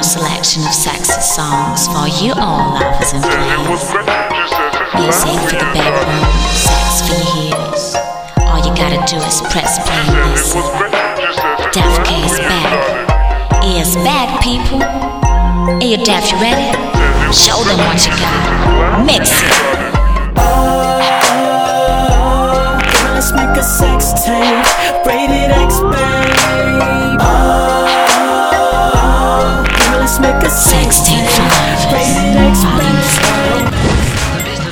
[0.00, 3.84] your selection of sexy songs for you all lovers and players.
[4.96, 6.24] Music for the bedroom,
[6.56, 7.92] sex for your heels.
[8.48, 10.64] All you gotta do is press play and listen.
[11.76, 12.80] Def K is back.
[13.62, 14.80] Is back, people.
[15.80, 16.72] Hey, you Def, you ready?
[17.30, 19.04] Show them what you got.
[19.04, 19.52] Mix it.
[23.12, 24.64] let's make a sex tape.
[25.04, 27.20] Rated X, babe.
[27.20, 27.89] Oh,
[30.10, 31.22] let's make a sex tape.
[31.92, 33.66] Rated X, babe.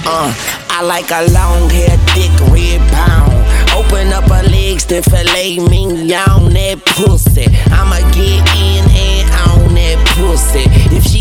[0.04, 0.34] Uh,
[0.70, 3.30] I like a long hair, thick red pound.
[3.76, 7.46] Open up her legs, then fillet me on that pussy.
[7.70, 10.64] I'ma get in and on that pussy.
[10.96, 11.17] If she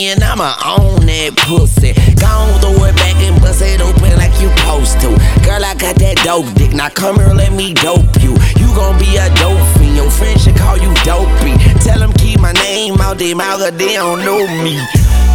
[0.00, 1.92] I'ma own that pussy.
[2.16, 5.12] Gon' throw it back and bust it open like you supposed to.
[5.44, 6.72] Girl, I got that dope dick.
[6.72, 8.32] Now come here, let me dope you.
[8.56, 10.00] You gon' be a dope fiend.
[10.00, 11.52] Your friends should call you dopey.
[11.84, 14.80] Tell them keep my name out their mouth, cause they don't know me.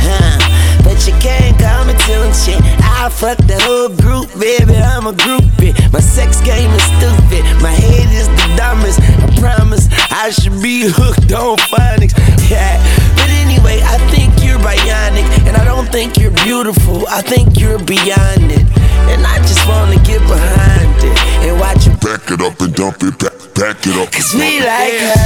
[0.02, 0.42] Huh.
[0.82, 2.58] But you can't come and tell shit.
[2.82, 4.82] I fuck the whole group, baby.
[4.82, 5.78] I'm a groupie.
[5.94, 7.46] My sex game is stupid.
[7.62, 8.98] My head is the dumbest.
[8.98, 12.18] I promise I should be hooked on phonics.
[12.50, 12.82] Yeah.
[13.14, 14.25] But anyway, I think
[14.66, 15.28] bionic.
[15.48, 17.06] And I don't think you're beautiful.
[17.08, 18.66] I think you're beyond it.
[19.14, 22.98] And I just wanna get behind it and watch you Back it up and dump
[23.04, 24.10] it, back, back it up.
[24.12, 25.22] Cause we like her,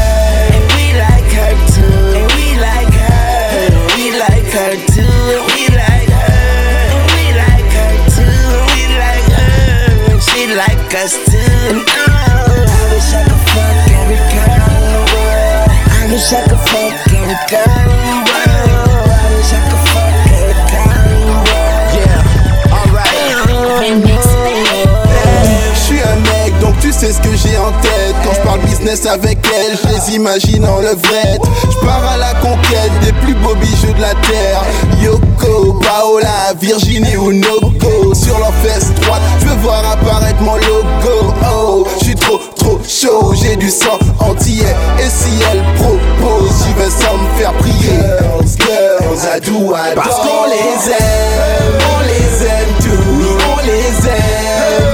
[0.56, 2.00] and we like her too.
[2.20, 5.16] And we like her, and we like her too.
[5.36, 6.36] And we like her,
[6.92, 8.28] and we like her too.
[8.28, 11.84] And we like her, and she like us too.
[11.88, 15.72] I wish I could fuck every girl in the world.
[15.96, 18.29] I wish I could fuck every girl in the world.
[27.00, 28.16] Sais ce que j'ai en tête.
[28.26, 31.42] Quand je parle business avec elle, je les imagine en levrette.
[31.72, 34.62] Je pars à la conquête des plus beaux bijoux de la terre.
[35.02, 38.14] Yoko, Paola, Virginie ou Noko.
[38.14, 41.34] Sur leurs fesses droites, je veux voir apparaître mon logo.
[41.50, 44.66] Oh, je suis trop, trop chaud, j'ai du sang entier.
[45.00, 48.00] Et si elle propose, j'y vais sans me faire prier.
[48.58, 53.38] Girls, girls, Parce qu'on les aime, on les aime tous.
[53.54, 54.89] On les aime,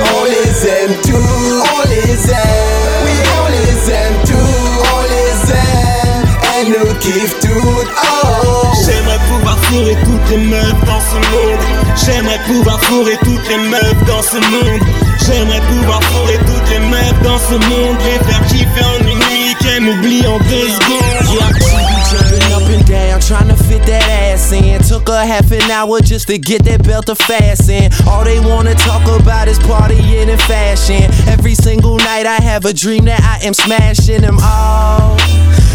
[12.05, 14.81] J'aimerais pouvoir fourrer toutes les meufs dans ce monde.
[15.25, 17.97] J'aimerais pouvoir fourrer toutes les meufs dans ce monde.
[18.05, 21.65] Les faire kiffer en une nuit, qu'elles m'oublient en deux secondes.
[22.11, 24.79] Jumping up and down, trying to fit that ass in.
[24.87, 27.89] Took her half an hour just to get that belt to fasten.
[28.07, 31.09] All they wanna talk about is partying and fashion.
[31.27, 35.17] Every single night I have a dream that I am smashing them all.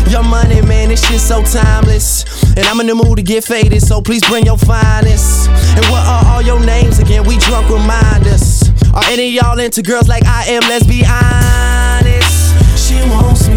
[0.08, 2.24] Your money, man, this shit so timeless.
[2.56, 5.48] And I'm in the mood to get faded, so please bring your finest.
[5.48, 7.24] And what are all your names again?
[7.24, 8.68] We drunk, remind us.
[8.94, 10.62] Are any y'all into girls like I am?
[10.62, 11.99] Let's be honest.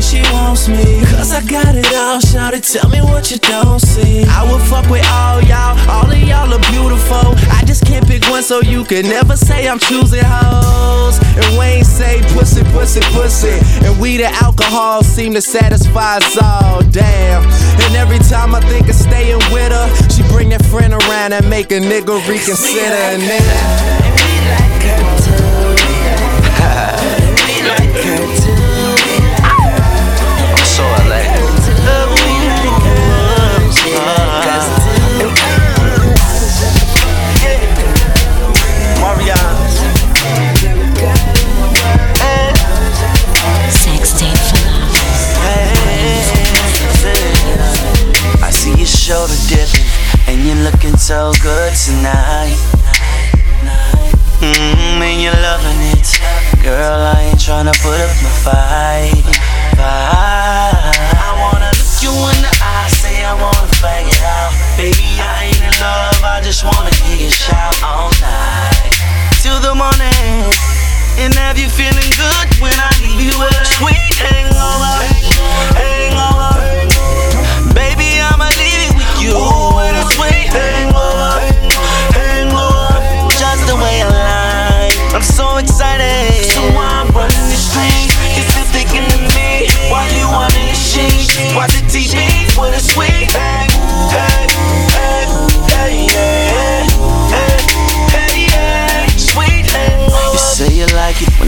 [0.04, 1.00] She wants me.
[1.16, 4.26] Cause I got it all, shout it, tell me what you don't see.
[4.26, 7.32] I would fuck with all y'all, all of y'all are beautiful.
[7.50, 11.18] I just can't pick one, so you can never say I'm choosing hoes.
[11.40, 13.58] And Wayne say pussy, pussy, pussy.
[13.88, 17.44] And we the alcohol seem to satisfy us all, damn.
[17.82, 21.50] And every time I think of staying with her, she bring that friend around and
[21.50, 22.94] make a nigga reconsider.
[23.16, 23.22] And
[28.34, 28.43] then.
[30.84, 32.44] So I for lovers.
[48.44, 49.88] I see your shoulder dipping,
[50.28, 52.60] and you're looking so good tonight.
[54.42, 56.20] Mmm, and you're loving it.
[56.62, 59.43] Girl, I ain't tryna put up my fight.
[59.84, 62.54] I wanna look you in the
[62.88, 64.52] say I wanna flag it out.
[64.78, 68.96] Baby, I ain't in love, I just wanna hear you shout all night.
[69.42, 70.54] Till the morning.
[71.20, 74.16] And have you feeling good when I leave you with a sweet?
[74.18, 75.13] Hangover.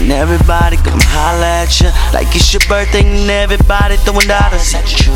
[0.06, 4.86] When everybody come holla at you, like it's your birthday and everybody throwing dollars at
[5.02, 5.10] you.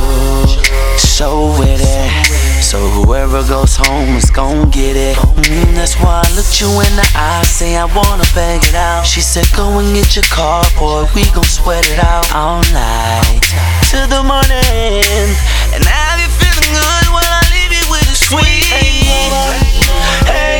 [0.99, 2.11] So with it,
[2.59, 5.15] so whoever goes home is gon' get it.
[5.47, 9.07] Mm, that's why I looked you in the eye, say I wanna bang it out.
[9.07, 13.47] She said, Go and get your car, boy, we gon' sweat it out all night
[13.95, 15.31] to the morning.
[15.71, 18.67] And now you feeling good while I leave you with a sweet.
[20.27, 20.60] Hey.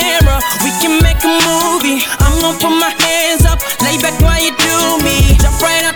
[0.00, 2.02] camera, we can make a movie.
[2.24, 4.76] I'm gonna put my hands up, lay back while you do
[5.06, 5.36] me.
[5.38, 5.93] Jump right out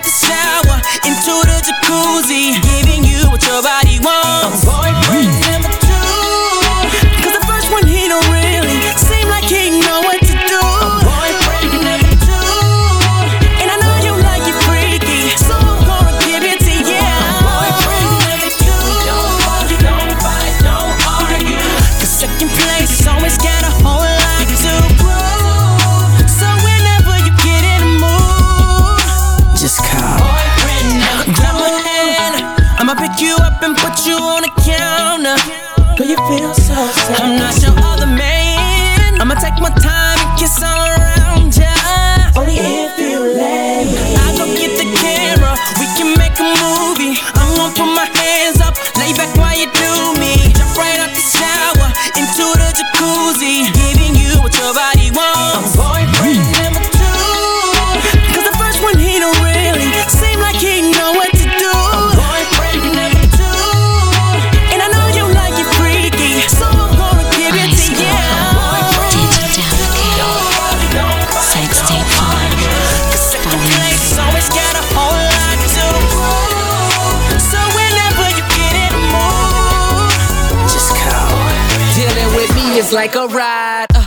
[82.78, 83.97] is like a ride.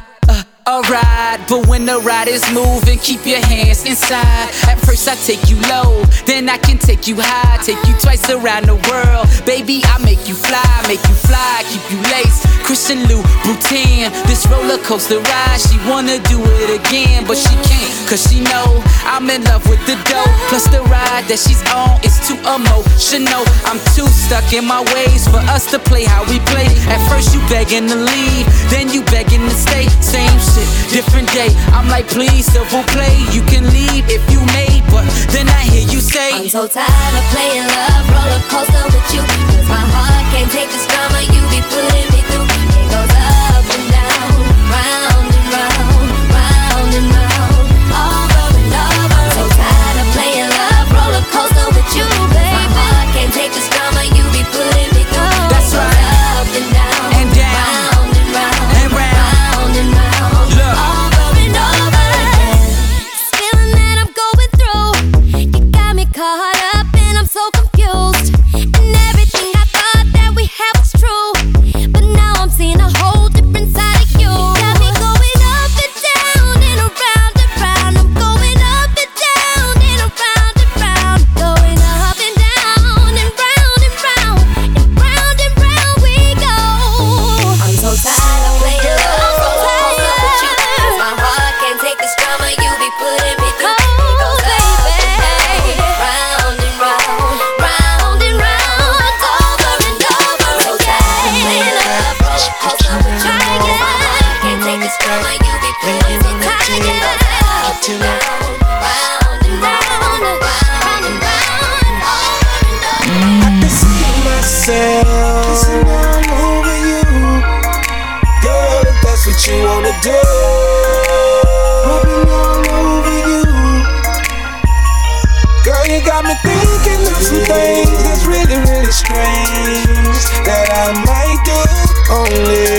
[0.68, 4.46] A ride, but when the ride is moving, keep your hands inside.
[4.70, 7.58] At first, I take you low, then I can take you high.
[7.66, 9.26] Take you twice around the world.
[9.44, 12.46] Baby, I make you fly, make you fly, keep you laced.
[12.62, 15.58] Christian Lou Boutin, this roller coaster ride.
[15.58, 19.82] She wanna do it again, but she can't, cause she know I'm in love with
[19.90, 20.30] the dough.
[20.46, 23.42] Plus, the ride that she's on is too emotional.
[23.66, 26.70] I'm too stuck in my ways for us to play how we play.
[26.86, 29.90] At first, you begging to leave, then you begging to stay.
[30.06, 31.50] Same shit, different day.
[31.72, 33.16] I'm like, please, civil play.
[33.32, 37.14] You can leave if you made, but then I hear you say, I'm so tired
[37.16, 39.24] of playing love roller coaster with you.
[39.24, 42.01] Cause my heart can't take this drama you be putting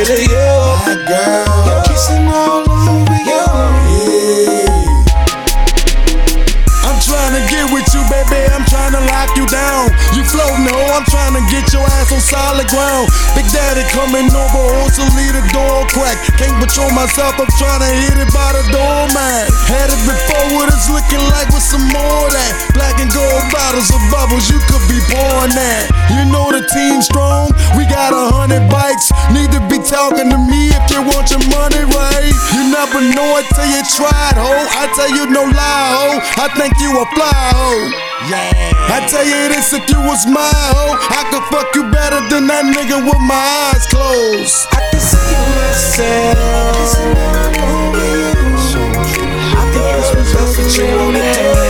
[0.03, 0.47] only to you.
[0.83, 3.47] My girl, you're kissing all over you.
[6.83, 8.43] I'm trying to get with you, baby.
[8.51, 9.95] I'm trying to lock you down.
[10.15, 13.09] You floating, oh, I'm trying to get your ass on solid ground.
[13.35, 15.32] Big Daddy coming over, oh, also lead the
[15.91, 16.19] crack.
[16.39, 19.51] Can't control myself, I'm trying to hit it by the doormat.
[19.67, 22.53] Had it before, what it's looking like with some more of that.
[22.77, 25.91] Black and gold bottles of bubbles, you could be born that.
[26.13, 29.11] You know the team strong, we got a hundred bikes.
[29.33, 32.33] Need to be talking to me if you want your money right.
[32.53, 34.53] You never know it till you try it, ho.
[34.53, 36.07] I tell you no lie, ho.
[36.43, 38.12] I think you a fly, ho.
[38.29, 38.53] Yeah.
[38.95, 42.47] I tell you this, if you was my hoe, I could fuck you better than
[42.47, 43.35] that nigga with my
[43.75, 44.69] eyes closed.
[44.71, 46.99] I can see myself.
[49.59, 51.62] I think this was best for you.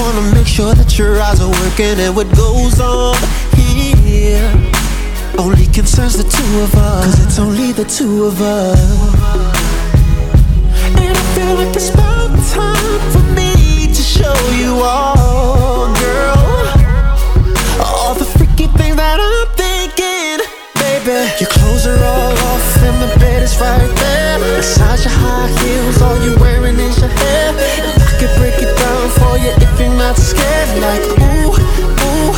[0.00, 3.16] Wanna make sure that your eyes are working and what goes on
[4.08, 4.50] here
[5.38, 7.04] only concerns the two of us.
[7.04, 8.80] Cause it's only the two of us.
[10.98, 16.38] And I feel like it's about time for me to show you all, girl.
[17.80, 20.38] All the freaky things that I'm thinking,
[20.82, 21.20] baby.
[21.40, 24.38] Your clothes are all off and the bed is right there.
[24.56, 26.27] Besides your high heels, all you
[30.80, 31.50] Like, ooh,
[32.06, 32.30] ooh,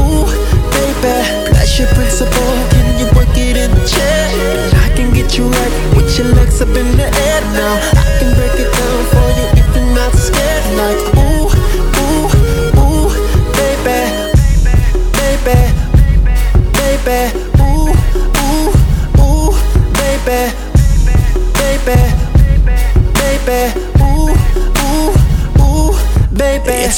[0.00, 0.26] ooh,
[0.72, 1.52] baby.
[1.52, 2.52] That's your principle.
[2.70, 4.28] Can you work it in the chair?
[4.80, 8.11] I can get you right with your legs up in the air now.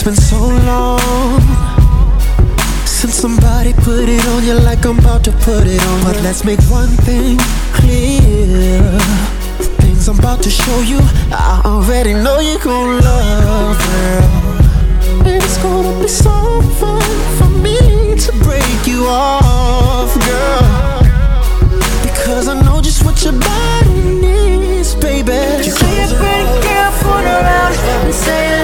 [0.05, 1.41] Been so long
[2.85, 6.03] since somebody put it on you like I'm about to put it on.
[6.05, 7.39] But let's make one thing
[7.73, 8.83] clear.
[9.57, 10.99] The things I'm about to show you,
[11.33, 15.27] I already know you gon' love, girl.
[15.27, 17.03] It's gonna be so fun
[17.39, 17.79] for me
[18.25, 21.01] to break you off, girl.
[22.03, 25.33] Because I know just what your body needs, baby.
[25.65, 28.64] You see a pretty girl fool around and say,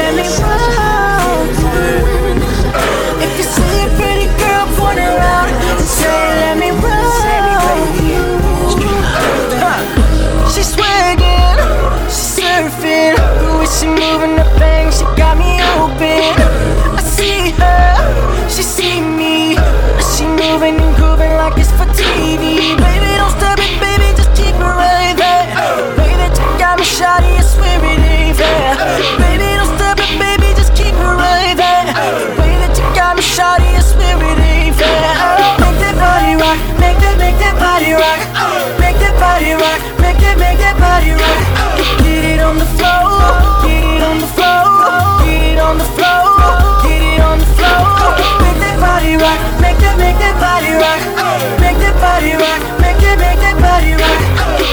[52.00, 54.20] body rock, make that, make that body rock.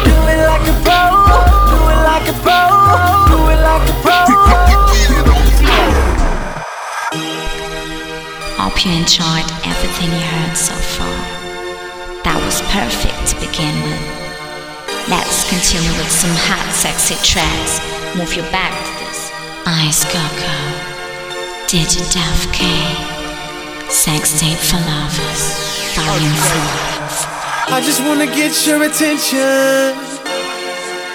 [0.07, 0.99] Do it like a pro,
[1.67, 2.59] do it like a pro,
[3.27, 4.19] do it like a pro.
[8.57, 11.19] Hope you enjoyed everything you heard so far.
[12.23, 14.03] That was perfect to begin with.
[15.07, 17.79] Let's continue with some hot, sexy tracks.
[18.17, 19.31] Move your back to this.
[19.65, 20.55] Ice Coco,
[21.67, 23.16] Did you Digital K,
[23.89, 25.43] Sex Tape for Lovers,
[25.95, 27.75] Volume 4.
[27.75, 29.95] I just wanna get your attention.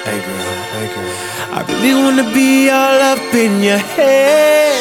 [0.04, 1.14] Hey girl, hey girl.
[1.52, 4.72] I really wanna be all up in your head.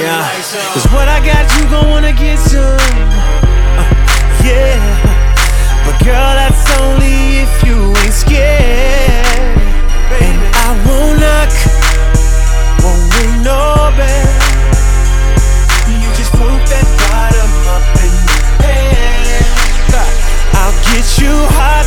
[0.00, 0.24] Yeah,
[0.72, 2.78] cause what I got, you gon' wanna get some.
[3.76, 3.84] Uh,
[4.42, 4.80] yeah,
[5.84, 9.60] but girl, that's only if you ain't scared.
[10.24, 11.52] And I won't knock,
[12.82, 14.51] won't ring no bell.
[20.62, 21.86] I'll get you hot.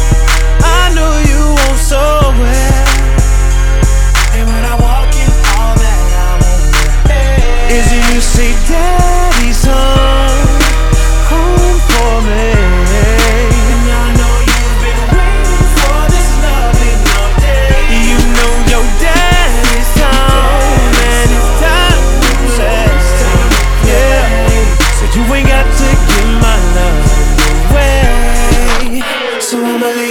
[0.60, 1.96] I know you want so
[2.36, 2.84] well.
[4.36, 6.76] And when I walk in, all that I want
[7.72, 10.05] is you say, Daddy's home,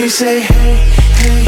[0.05, 0.77] They say, hey,
[1.17, 1.45] hey,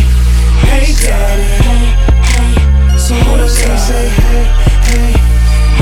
[0.64, 1.44] hey, daddy.
[1.60, 1.84] Hey,
[2.32, 4.44] hey, so who does they say, hey,
[4.88, 5.12] hey,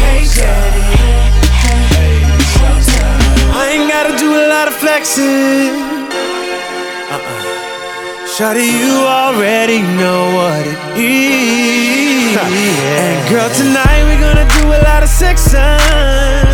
[0.03, 0.83] hey, daddy?
[1.63, 2.19] Hey, hey,
[3.55, 5.71] I ain't gotta do a lot of flexing.
[7.15, 8.27] Uh-uh.
[8.27, 12.35] Shawty, you already know what it is.
[12.43, 16.54] And girl, tonight we're gonna do a lot of sexing.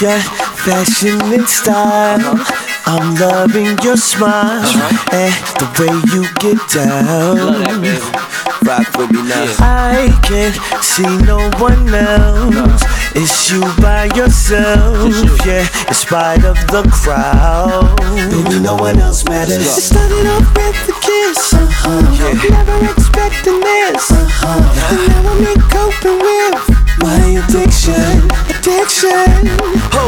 [0.00, 0.22] You've
[0.62, 2.38] fashion and style.
[2.86, 4.62] I'm loving your smile
[5.10, 7.36] and the way you get down.
[7.36, 8.38] Love that.
[8.62, 9.56] Rock with me now.
[9.58, 12.82] I can't see no one else.
[13.16, 15.10] It's you by yourself,
[15.44, 15.66] yeah.
[15.88, 17.96] In spite of the crowd,
[18.30, 19.66] baby, no one else matters.
[19.66, 22.50] It started off with a kiss, uh-huh.
[22.50, 24.94] Never expecting this, uh-huh.
[24.94, 29.48] And now I'm in coping with my addiction, addiction.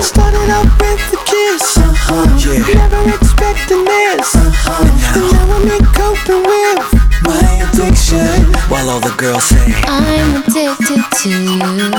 [0.03, 2.27] Started off with a kiss, uh-huh.
[2.75, 4.85] Never expecting this, uh-huh.
[4.85, 6.83] And now I'm in coping with
[7.27, 8.49] my addiction.
[8.71, 11.91] While all the girls say, I'm addicted to you.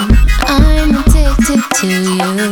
[0.50, 2.50] I'm addicted to you.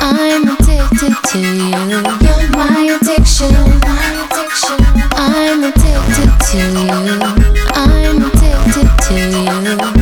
[0.00, 1.76] I'm addicted to you.
[2.24, 3.52] You're my addiction.
[3.84, 4.80] My addiction.
[5.12, 7.20] I'm addicted to you.
[7.74, 9.14] I'm addicted to
[9.92, 9.95] you.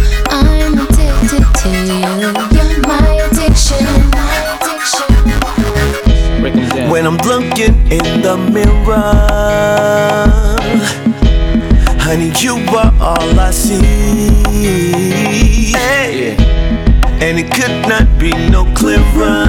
[7.05, 8.97] When I'm looking in the mirror,
[12.01, 13.77] honey, you are all I see.
[15.77, 16.35] Hey.
[17.21, 19.45] And it could not be no clearer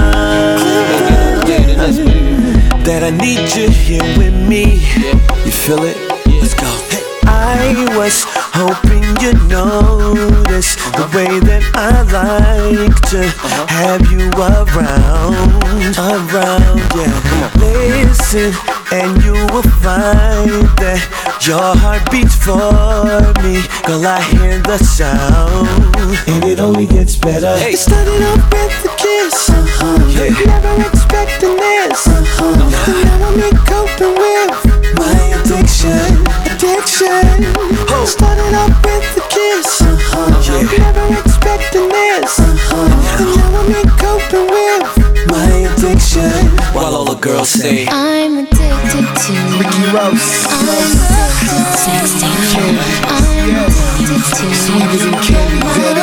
[2.84, 4.74] that I need you here with me.
[5.46, 5.96] You feel it?
[6.26, 6.85] Let's go.
[7.56, 7.72] Hey.
[7.76, 12.04] I was hoping you'd notice the way that I
[12.70, 13.24] like to
[13.72, 15.34] have you around,
[15.96, 17.48] around, yeah.
[17.56, 18.52] Listen,
[18.92, 21.00] and you will find that
[21.48, 23.64] your heart beats for me.
[23.88, 25.68] Girl, I hear the sound,
[26.28, 27.56] and it only gets better.
[27.56, 29.96] It started off with a kiss, uh-huh.
[30.44, 32.52] never expecting this, uh-huh.
[33.04, 34.52] now I'm coping with
[35.00, 36.20] my addiction,
[36.56, 37.44] addiction.
[38.06, 40.30] Started off with a kiss, uh-huh.
[40.78, 42.86] never expecting this, uh-huh.
[42.86, 44.88] and now I'm coping with
[45.28, 46.32] my addiction.
[46.72, 49.58] while all the girls say, I'm addicted to you.
[49.60, 50.46] Ricky Rose.
[50.48, 50.64] I'm
[50.96, 52.78] addicted to you.
[53.04, 54.46] I'm addicted to.
[54.56, 55.95] Sweet as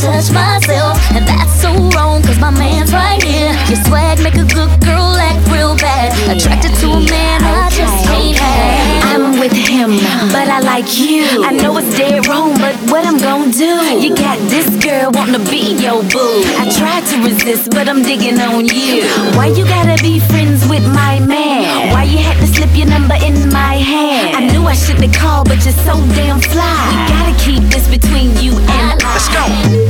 [0.00, 3.52] touch myself, and that's so wrong cause my man's right here.
[3.68, 6.08] Your swag make a good girl act real bad.
[6.34, 9.04] Attracted to a man I just can't have.
[9.12, 10.00] I'm with him,
[10.32, 11.44] but I like you.
[11.44, 14.00] I know it's dead wrong, but what I'm gonna do?
[14.00, 16.48] You got this girl wanting to be your boo.
[16.56, 19.04] I tried to resist, but I'm digging on you.
[19.36, 21.92] Why you gotta be friends with my man?
[21.92, 24.36] Why you had to slip your number in my hand?
[24.36, 26.89] I knew I shouldn't have called, but you're so damn fly.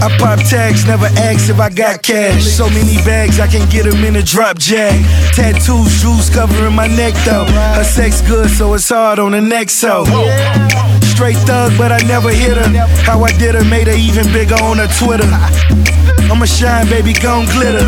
[0.02, 2.44] I pop tags, never ask if I got cash.
[2.44, 5.04] So many bags, I can get them in a drop jag.
[5.34, 7.44] Tattoos, jewels covering my neck though.
[7.76, 10.04] Her sex good, so it's hard on the neck so.
[11.02, 12.68] Straight thug, but I never hit her.
[13.04, 15.28] How I did her made her even bigger on her Twitter.
[16.30, 17.84] I'ma shine, baby, gon' glitter.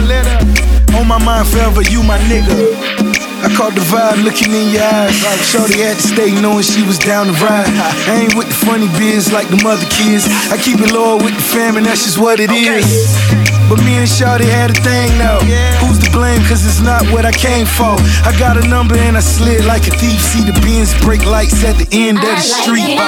[0.97, 3.12] On my mind forever, you my nigga.
[3.43, 5.19] I caught the vibe looking in your eyes.
[5.43, 7.67] Shorty had to stay knowing she was down the ride.
[8.07, 10.31] I ain't with the funny biz like the mother kids.
[10.51, 12.87] I keep it loyal with the fam, and that's just what it is.
[13.69, 15.41] But me and Shorty had a thing now.
[15.83, 16.43] Who's to blame?
[16.47, 17.97] Cause it's not what I came for.
[18.23, 20.21] I got a number and I slid like a thief.
[20.21, 22.99] See the Benz brake lights at the end of the street.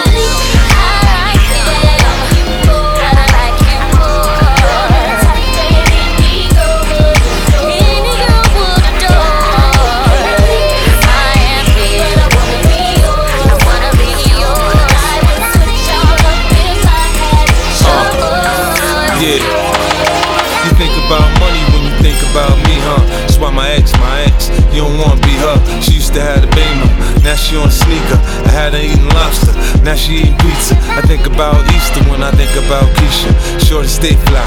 [19.24, 19.40] Yeah.
[19.40, 23.00] You think about money when you think about me, huh?
[23.24, 25.56] That's why my ex, my ex, you don't wanna be her.
[25.80, 26.92] She used to have the beamer,
[27.24, 28.20] now she on a sneaker.
[28.44, 30.76] I had her eating lobster, now she eating pizza.
[30.92, 33.32] I think about Easter when I think about Keisha.
[33.64, 34.44] Shorty stay fly,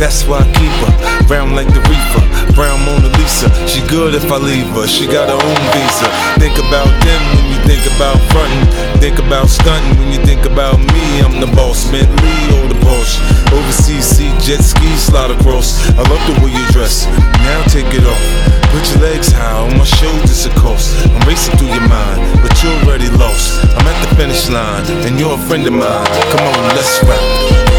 [0.00, 1.28] that's why I keep her.
[1.28, 2.24] Brown like the reefer,
[2.56, 3.52] brown Mona Lisa.
[3.68, 6.08] She good if I leave her, she got her own visa.
[6.40, 8.72] Think about them when you think about frontin'.
[9.04, 11.20] Think about stunting when you think about me.
[11.20, 13.18] I'm the boss, or the Porsche.
[13.52, 15.78] Overseas, see jet ski slide across.
[15.94, 17.06] I love the way you dress.
[17.46, 18.24] Now take it off.
[18.72, 20.90] Put your legs high on my shoulders, of course.
[21.06, 23.62] I'm racing through your mind, but you're already lost.
[23.76, 26.06] I'm at the finish line, and you're a friend of mine.
[26.34, 27.22] Come on, let's ride.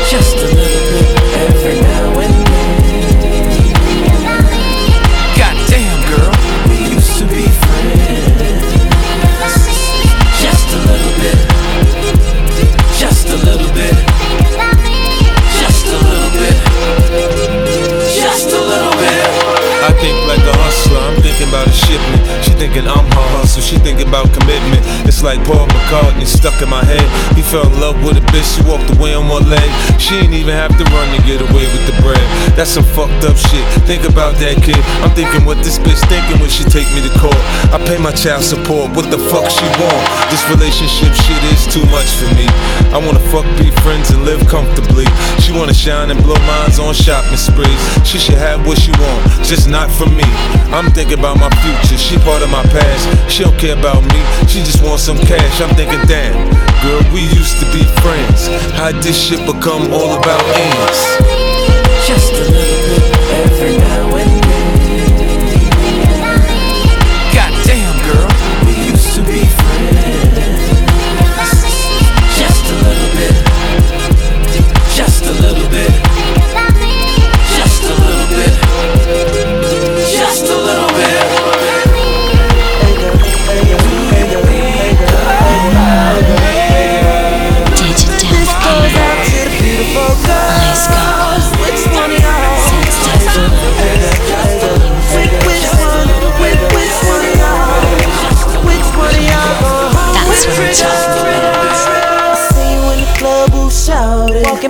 [0.10, 0.85] Just a little
[22.76, 24.84] thinking I'm her hustle, she thinking about commitment.
[25.08, 27.08] It's like Paul McCartney stuck in my head.
[27.36, 29.66] He fell in love with a bitch, she walked away on one leg.
[30.00, 32.22] She ain't even have to run to get away with the bread.
[32.56, 33.64] That's some fucked up shit.
[33.88, 34.80] Think about that kid.
[35.04, 37.40] I'm thinking what this bitch thinking when she take me to court.
[37.72, 40.04] I pay my child support, what the fuck she want?
[40.32, 42.48] This relationship shit is too much for me.
[42.92, 45.08] I wanna fuck, be friends, and live comfortably.
[45.40, 47.80] She wanna shine and blow minds on shopping sprees.
[48.04, 50.28] She should have what she want, just not for me.
[50.76, 53.04] I'm thinking about my future, she part of my past.
[53.32, 55.62] She don't care about me, she just wants some cash.
[55.62, 56.34] I'm thinking, damn,
[56.82, 58.48] girl, we used to be friends.
[58.74, 61.00] How'd this shit become all about ends?
[62.08, 62.45] Just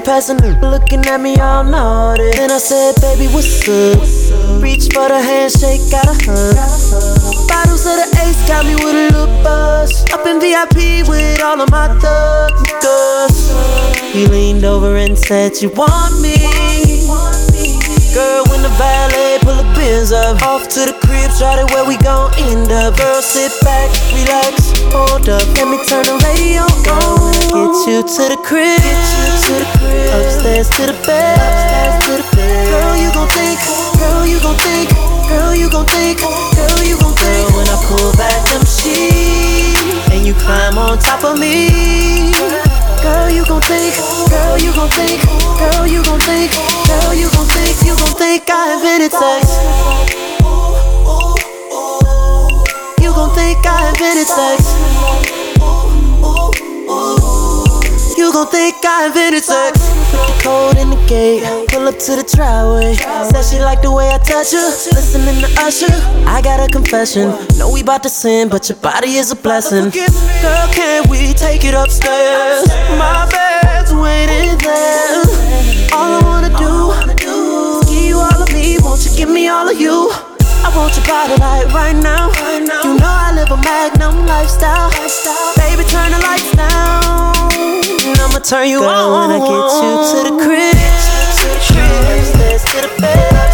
[0.07, 2.29] a n- looking at me all naughty.
[2.31, 4.61] Then I said, baby, what's up?
[4.61, 6.55] Reach for the handshake, got a hug.
[7.47, 10.05] Bottles of the ace got me with a little buzz.
[10.13, 12.61] Up in VIP with all of my thugs.
[12.81, 13.51] Cause
[14.13, 16.37] he leaned over and said, You want me?
[18.13, 21.83] Girl, when the valet pull the pins up, off to the crib, try to where
[21.85, 22.95] we gon' end up.
[22.95, 27.31] Girl, sit back, relax, hold up, let me turn the radio on.
[27.53, 32.27] Get you to the crib, to the crib, upstairs to the bed, upstairs to the
[32.35, 32.67] bed.
[32.69, 33.59] Girl, you gon' think,
[33.97, 34.89] girl, you gon' think,
[35.29, 37.25] girl, you gon' think, girl, you gon' think.
[37.25, 41.69] Girl, when I pull back them sheets and you climb on top of me.
[43.01, 43.95] Girl, you gon' think,
[44.29, 45.21] girl, you gon' think,
[45.57, 46.51] girl, you gon' think,
[46.85, 50.34] girl, you gon' think, you gon' think I invented sex.
[53.55, 54.75] Think I invented sex.
[58.17, 59.79] You gon' think I invented sex.
[60.11, 62.95] Put the code in the gate, pull up to the driveway.
[62.95, 64.69] Said she like the way I touch her.
[64.95, 65.93] Listening to Usher,
[66.27, 67.29] I got a confession.
[67.57, 69.89] Know we bout to sin, but your body is a blessing.
[69.91, 72.67] Girl, can we take it upstairs?
[72.97, 75.23] My bed's waiting there.
[75.93, 76.93] All I wanna do
[77.87, 78.77] give you all of me.
[78.79, 80.11] Won't you give me all of you?
[80.75, 82.29] want your body like right now.
[82.83, 84.91] You know I live a magnum lifestyle.
[85.55, 87.33] Baby, turn the lights down.
[88.05, 90.75] and I'ma turn you Girl, on when I get you to the crib.
[92.37, 93.44] Let's get a bed.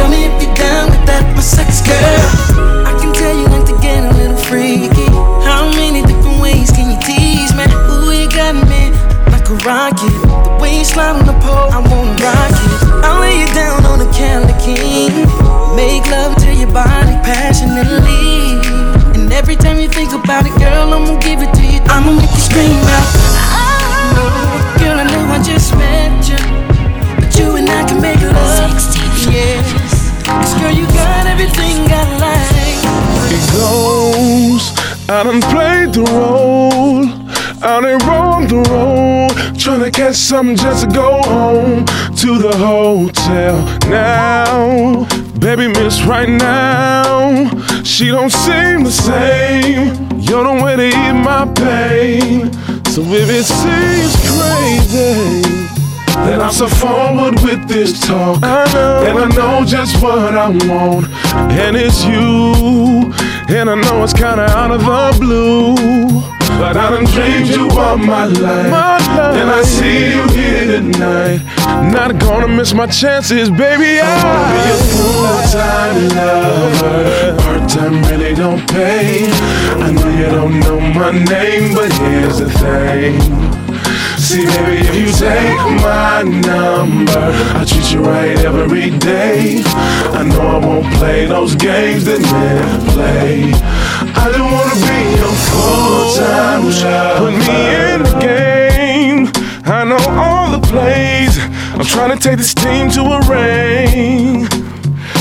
[0.00, 2.24] Tell me if you're down with that, my sex girl.
[2.88, 5.08] I can tell you like to get a little freaky.
[5.44, 7.64] How many different ways can you tease me?
[7.92, 8.88] Ooh, you got me
[9.28, 10.14] like a rocket.
[10.48, 11.39] The way you slide on the
[35.12, 37.04] I done played the role.
[37.62, 39.30] I done rolled the road.
[39.58, 43.56] Tryna catch something just to go home to the hotel
[43.88, 45.08] now.
[45.40, 47.50] Baby, miss right now.
[47.82, 49.88] She don't seem the same.
[50.20, 52.52] You're the way to eat my pain.
[52.92, 55.42] So if it seems crazy.
[56.24, 58.44] Then I'm so forward with this talk.
[58.44, 59.04] I know.
[59.08, 61.08] And I know just what I want.
[61.50, 63.12] And it's you.
[63.52, 65.74] And I know it's kinda out of the blue.
[66.58, 69.08] But I done dreamed you all my life.
[69.40, 71.40] And I see you here tonight.
[71.92, 74.00] Not gonna miss my chances, baby.
[74.00, 77.36] I wanna be a full-time lover.
[77.42, 79.28] Part-time really don't pay.
[79.84, 83.49] I know you don't know my name, but here's the thing.
[84.30, 87.26] See, baby, if you take my number,
[87.58, 89.60] I treat you right every day.
[89.66, 93.50] I know I won't play those games that men play.
[93.50, 97.18] I just wanna be your full-time lover.
[97.18, 97.58] Put me
[97.90, 99.32] in the game.
[99.64, 101.36] I know all the plays.
[101.74, 104.46] I'm trying to take this team to a ring.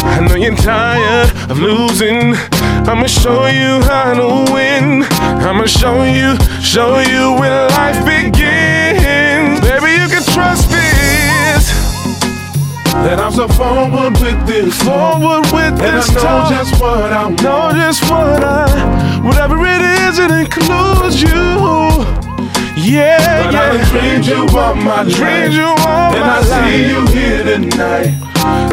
[0.05, 2.35] I know you're tired of losing.
[2.85, 5.01] I'ma show you how to win.
[5.41, 8.78] I'ma show you, show you when life begins.
[10.19, 11.71] Can trust this.
[13.08, 16.10] That I'm so forward with this, forward with this.
[16.12, 16.51] And I know talk.
[16.51, 17.41] just what I want.
[17.41, 18.67] know just what I,
[19.23, 22.03] whatever it is, it includes you.
[22.75, 23.15] Yeah,
[23.47, 23.71] but yeah.
[23.71, 25.15] I dreamed you all my life.
[25.15, 26.67] Dreamed you all and my I life.
[26.67, 28.12] see you here tonight.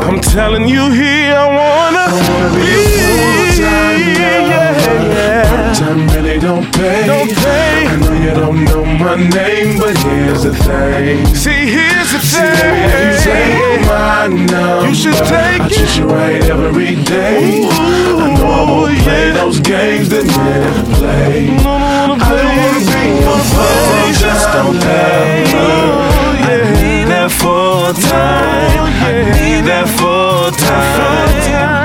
[0.02, 3.14] I'm telling you here, I wanna, I wanna be, be a
[3.54, 4.65] full-time yeah,
[5.02, 5.48] yeah.
[5.48, 7.06] Part-time really don't pay.
[7.06, 7.86] don't pay.
[7.86, 11.26] I know you don't know my name, but here's the thing.
[11.34, 12.56] See, here's the thing.
[12.56, 17.62] See, if you take my number, you should take I treat you right every day.
[17.62, 21.46] Ooh, I know I won't play those games that men play.
[21.46, 24.76] No, no, I don't wanna be your full just don't.
[24.76, 26.06] Oh,
[26.40, 28.86] I need that full oh, time.
[29.04, 31.75] I need that full time.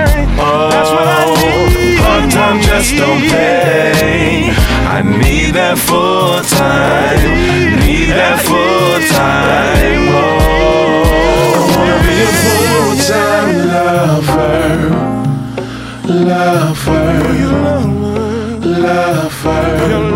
[2.82, 4.50] Just don't pay.
[4.98, 7.80] I need that full time.
[7.86, 10.08] Need that full time.
[10.10, 11.14] Oh,
[11.58, 14.70] I wanna be a full time lover,
[16.26, 17.18] lover,
[18.80, 19.64] lover,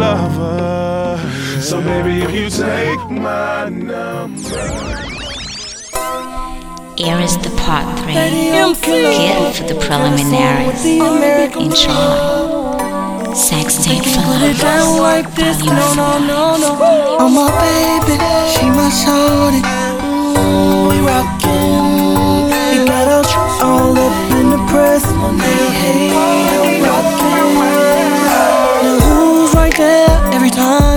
[0.01, 1.19] lover.
[1.61, 4.84] So baby, if you take my number.
[6.97, 8.13] Here is the part three.
[8.13, 10.85] Get for the preliminaries.
[11.55, 13.33] Enjoy.
[13.33, 14.61] Sex tape for lovers.
[14.61, 16.71] Volume no, no, no.
[17.19, 18.15] Oh my baby,
[18.55, 19.61] she my shorty.
[20.87, 22.47] We rockin'.
[22.71, 23.07] We got
[23.61, 25.03] all up in the press.
[25.83, 26.74] Hey,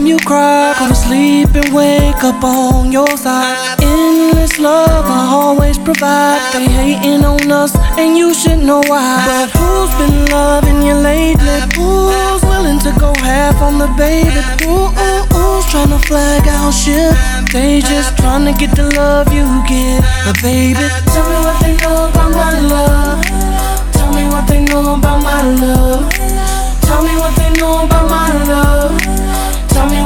[0.09, 0.75] you cry?
[0.79, 3.77] Go to sleep and wake up on your side.
[3.83, 6.41] Endless love I always provide.
[6.55, 9.21] They hating on us, and you should know why.
[9.29, 11.61] But who's been loving you lately?
[11.77, 14.41] Who's willing to go half on the baby?
[14.65, 17.13] Ooh, ooh, who's trying to flag out shit?
[17.53, 20.01] They just trying to get the love you get.
[20.25, 23.21] But baby, tell me what they know about my love.
[23.93, 26.09] Tell me what they know about my love.
[26.81, 29.28] Tell me what they know about my love.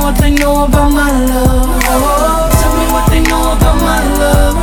[0.02, 1.78] What they know about my love.
[1.86, 4.58] Oh, tell me what they know about my love.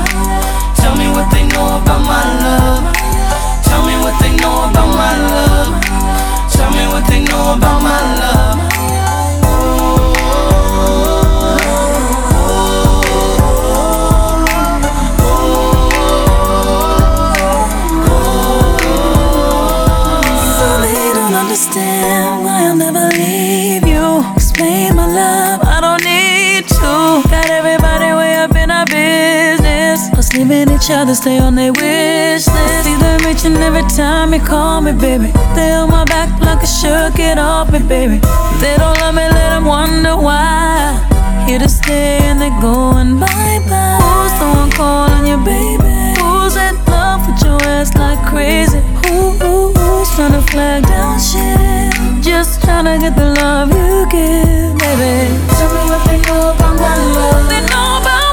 [0.76, 2.94] Tell me what they know about my love.
[3.64, 5.82] Tell me what they know about my love.
[6.52, 8.39] Tell me what they know about my love.
[30.90, 32.84] Each other, stay on their wish list.
[32.84, 35.32] See them reaching every time you call me, baby.
[35.56, 38.18] They on my back like a shirt, get off me, baby.
[38.62, 40.98] They don't love me, let them wonder why.
[41.48, 44.00] Here to stay and they're going bye bye.
[44.02, 45.94] Who's the one calling you, baby?
[46.22, 48.80] Who's in love with your ass like crazy?
[49.06, 52.24] Who, who, who's trying to flag down shit?
[52.24, 55.38] Just trying to get the love you give, baby.
[55.54, 57.50] Tell me what they know about my love.
[57.50, 58.29] They know about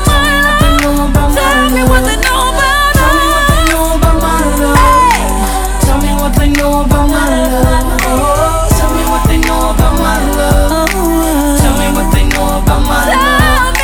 [12.67, 13.75] about my love.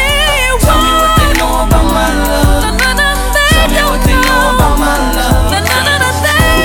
[0.61, 2.67] Tell me what they know about my love.
[2.75, 5.55] Tell me what they know about my love.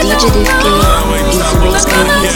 [0.02, 0.82] DJ Defcade
[1.30, 2.36] is risking his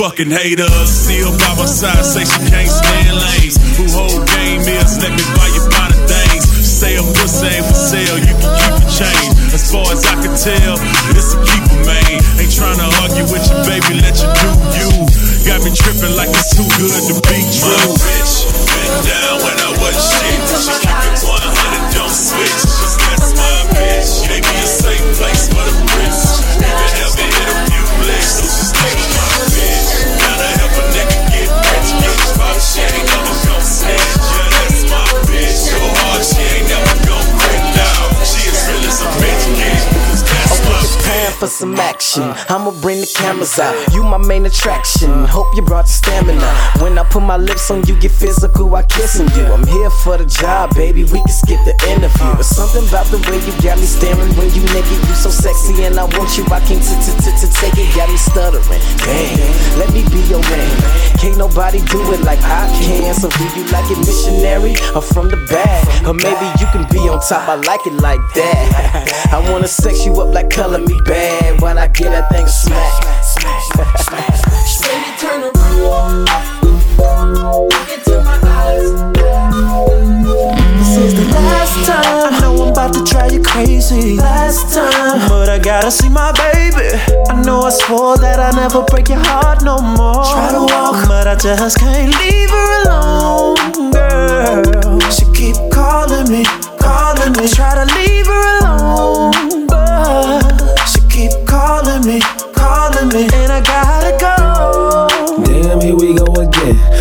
[0.00, 0.88] Fucking haters.
[0.88, 3.60] Still by my side, say she can't stand lanes.
[3.76, 6.48] Who whole game is, let me buy you finer things.
[6.48, 9.52] Say a pussy ain't for sale, you can keep your change.
[9.52, 10.80] As far as I can tell,
[11.12, 12.16] it's a keeper, man.
[12.40, 14.90] Ain't tryna argue with you, baby, let you do you.
[15.44, 17.68] Got me tripping like it's too good to be true.
[17.68, 19.19] My bitch been down
[41.40, 42.22] for some action.
[42.22, 42.44] Uh.
[42.48, 43.76] I'ma bring the cameras out.
[43.92, 45.10] You my main attraction.
[45.10, 45.26] Uh.
[45.26, 46.40] Hope you brought the stamina.
[46.40, 46.80] Uh.
[46.80, 49.44] When I put my lips on you, get physical while kissing you.
[49.44, 51.04] I'm here for the job, baby.
[51.04, 52.32] We can skip the interview.
[52.32, 55.00] But something about the way you got me staring when you naked.
[55.04, 56.48] You so sexy and I want you.
[56.48, 57.88] I can't take it.
[57.94, 58.64] Got me stuttering.
[59.04, 60.72] Damn, let me be your man.
[61.20, 63.12] Can't nobody do it like I can.
[63.12, 65.84] So do you like it missionary or from the back?
[66.08, 67.44] Or maybe you can be on top.
[67.52, 69.28] I like it like that.
[69.36, 73.02] I wanna sex you up like Color Me Badd when I get that thing smack.
[73.22, 74.80] Smash, smash, smash.
[74.80, 76.28] Baby, turn around.
[77.68, 78.90] Look into my eyes.
[80.78, 82.34] This is the last time.
[82.34, 84.16] I know I'm about to drive you crazy.
[84.16, 85.28] Last time.
[85.28, 86.96] But I gotta see my baby.
[87.28, 90.24] I know I swore that I never break your heart no more.
[90.24, 95.00] Try to walk, but I just can't leave her alone, girl.
[95.10, 96.44] She keep calling me,
[96.78, 97.48] calling me.
[97.48, 99.49] Try to leave her alone,
[102.10, 102.20] me,
[102.52, 105.44] calling me, and I gotta go.
[105.44, 106.49] Damn, here we go again.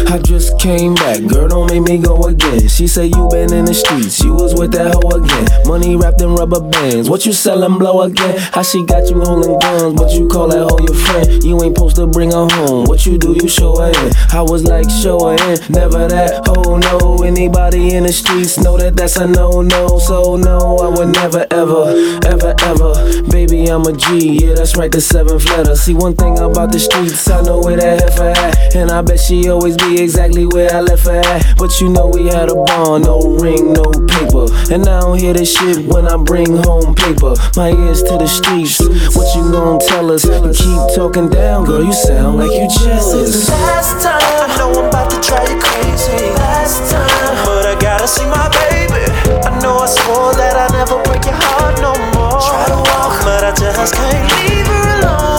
[0.07, 2.67] I just came back, girl, don't make me go again.
[2.67, 5.47] She say you been in the streets, you was with that hoe again.
[5.67, 8.37] Money wrapped in rubber bands, what you sellin' blow again?
[8.53, 11.43] How she got you holding guns, but you call that hoe your friend.
[11.43, 14.11] You ain't supposed to bring her home, what you do, you show her in.
[14.31, 17.23] I was like, show her in, never that hoe, no.
[17.23, 21.45] Anybody in the streets know that that's a no no, so no, I would never
[21.51, 21.93] ever,
[22.25, 23.21] ever, ever.
[23.29, 25.75] Baby, I'm a G, yeah, that's right, the seventh letter.
[25.75, 29.19] See, one thing about the streets, I know where that heifer at, and I bet
[29.19, 31.57] she always always be exactly where I left her at.
[31.57, 34.47] But you know we had a bond, no ring, no paper.
[34.71, 37.35] And I don't hear this shit when I bring home paper.
[37.57, 38.79] My ears to the streets,
[39.15, 40.23] what you gonna tell us?
[40.23, 43.49] You keep talking down, girl, you sound like you jealous.
[43.49, 46.31] Last time, I know I'm about to try you crazy.
[46.39, 49.03] Last time, but I gotta see my baby.
[49.43, 52.39] I know I swore that I'd never break your heart no more.
[52.39, 55.38] Try to walk, but I just can't leave her alone.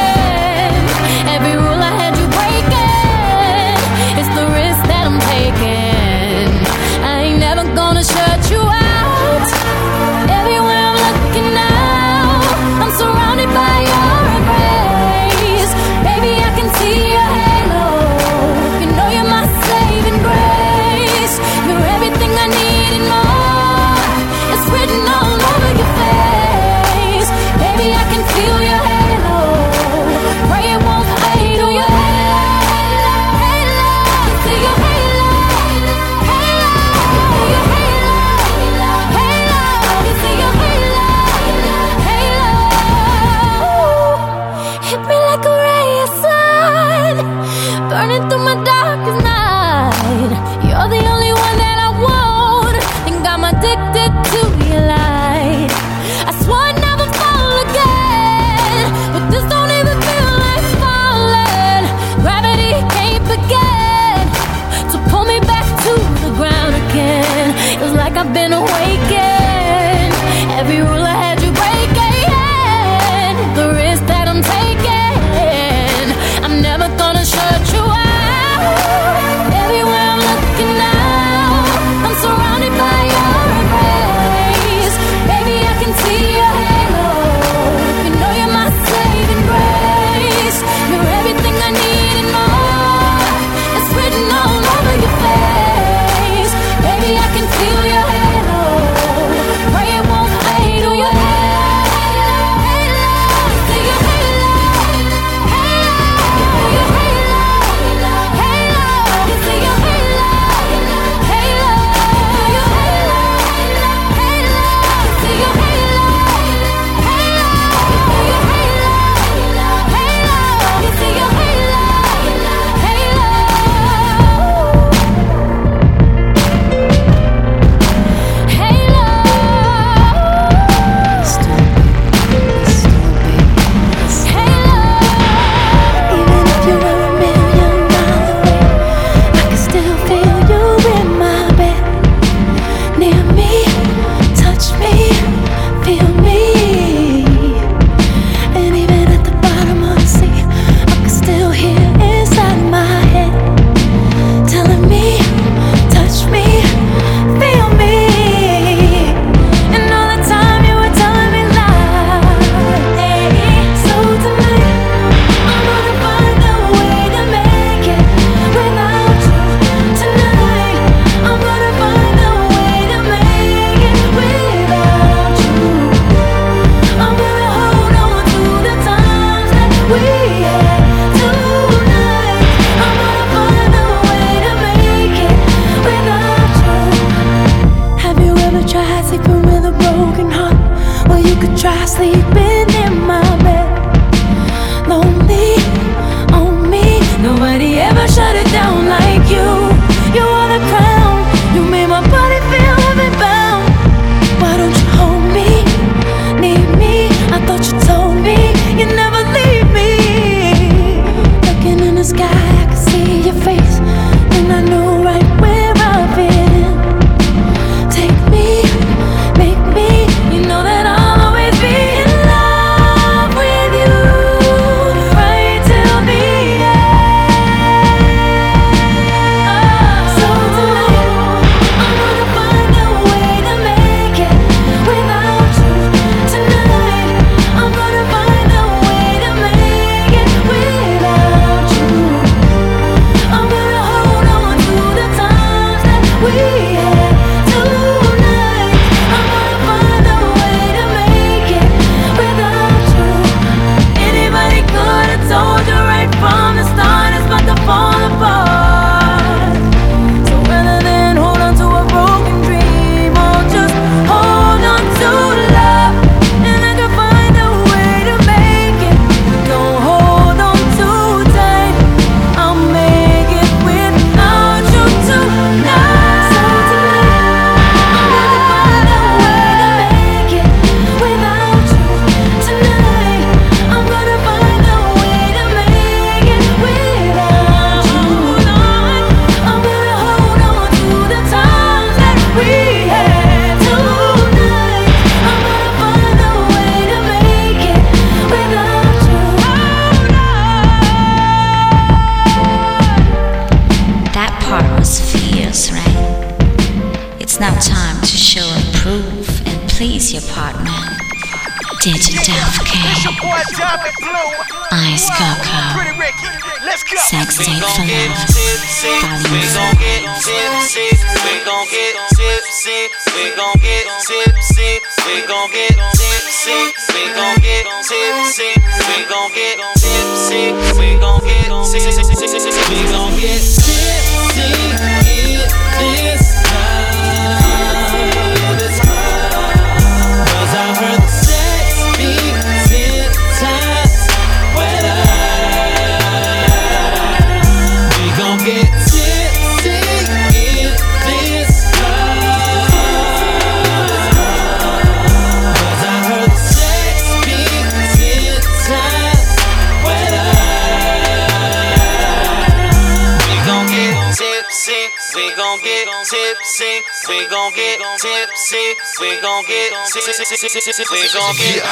[367.77, 368.75] Get tipsy.
[368.99, 370.83] We gon' get tipsy.
[370.91, 371.63] We gon' get.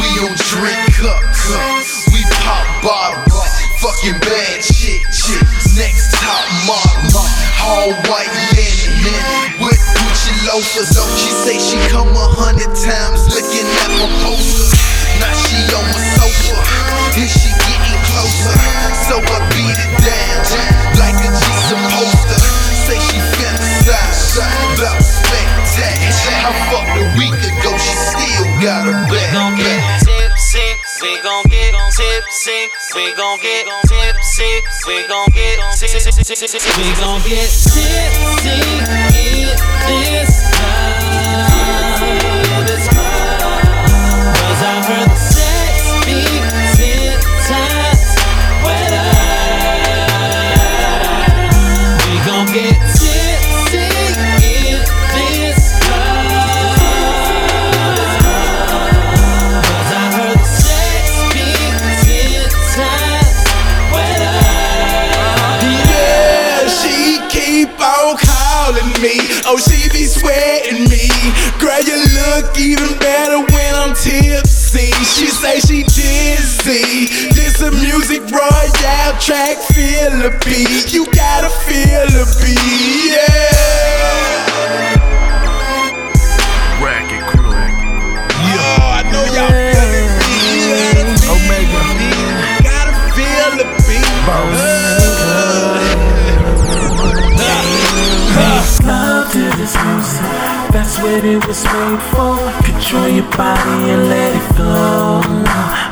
[0.00, 1.84] We don't drink cup, cup.
[2.12, 3.52] We pop bottles.
[3.80, 5.42] Fucking bad shit, shit.
[5.76, 7.26] Next top model.
[7.60, 9.60] All white linen.
[9.60, 10.88] With Gucci loafers.
[10.94, 14.45] So she say she come a hundred times looking at my poster.
[32.46, 32.94] Tipsy.
[32.94, 34.62] We gon' get tipsy.
[34.86, 35.98] We gon' get tipsy.
[36.78, 37.82] We gon' get tipsy
[39.88, 42.05] in this club.
[70.06, 71.08] Be sweating me.
[71.58, 74.92] Girl, you look even better when I'm tipsy.
[75.04, 77.06] She say she dizzy.
[77.34, 80.92] This a music royale track, feel the beat.
[80.92, 83.95] You gotta feel the beat, yeah.
[101.20, 102.36] That's it was made for.
[102.62, 105.20] Control your body and let it flow.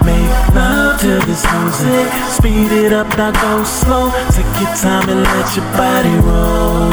[0.05, 4.11] Make love to this music, speed it up, now go slow.
[4.31, 6.91] Take your time and let your body roll.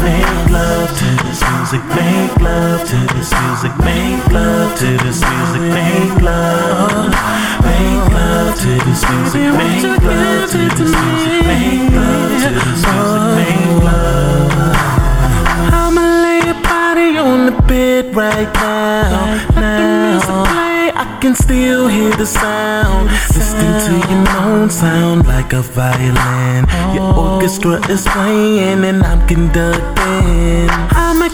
[0.00, 5.62] Make love to this music, make love to this music, make love to this music,
[5.76, 7.12] make love.
[7.60, 13.36] Make love to this music, make love to this music, make love to this music,
[13.36, 14.79] make love.
[17.40, 19.38] I'ma lay your body on the bed right now.
[19.54, 23.10] The music play, I can still hear the sound.
[23.10, 26.66] Listening to your moan sound like a violin.
[26.94, 30.68] Your orchestra is playing and I'm conducting.
[31.22, 31.29] It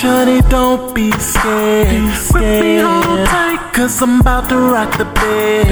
[0.00, 1.88] to you, shorty, don't be scared.
[2.32, 5.66] Grip me hold tight, cause I'm about to rock the bed.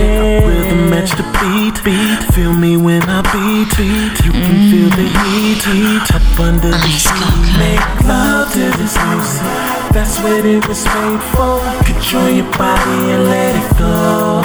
[0.47, 2.35] Rhythm match the beat, beat.
[2.35, 4.24] Feel me when I beat, beat.
[4.24, 5.31] You can feel the mm-hmm.
[5.31, 6.14] heat, heat.
[6.14, 7.59] Up under the sheet.
[7.59, 9.77] Make love to this music.
[9.93, 11.61] That's what it was made for.
[11.85, 14.43] Control your body and let it go.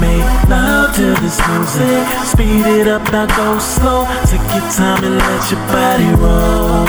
[0.00, 2.06] Make love to this music.
[2.24, 4.06] Speed it up, now go slow.
[4.26, 6.84] Take your time and let your body roll.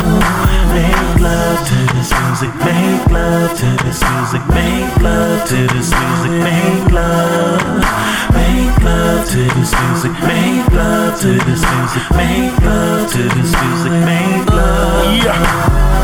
[0.73, 2.51] Make love to this music.
[2.63, 4.43] Make love to this music.
[4.49, 6.31] Make love to this music.
[6.43, 8.28] Make love.
[8.83, 10.11] Love to this music.
[10.23, 12.03] Make love to this music.
[12.15, 13.91] Make love to this music.
[14.05, 15.17] Make love.
[15.23, 15.99] Yeah.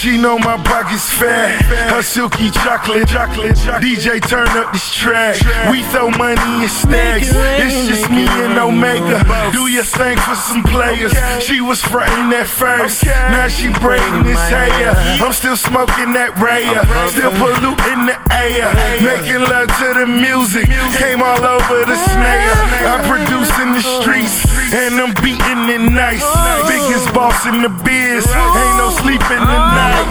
[0.00, 1.60] She know my pockets fat.
[1.92, 3.52] Her silky chocolate, chocolate,
[3.84, 5.36] DJ turn up this track.
[5.70, 7.28] We throw money in stacks.
[7.60, 9.20] It's just me and Omega.
[9.52, 11.12] Do your thing for some players.
[11.44, 13.04] She was frontin' at first.
[13.04, 14.96] Now she braiding this hair.
[15.20, 16.80] I'm still smoking that raya.
[17.12, 18.72] Still polluting the air.
[19.04, 20.64] Making love to the music.
[20.96, 24.44] Came all over the I produce in the streets.
[24.72, 26.24] And I'm beating it nice.
[26.68, 28.26] Biggest boss in the biz.
[28.26, 30.06] Ain't no sleeping tonight.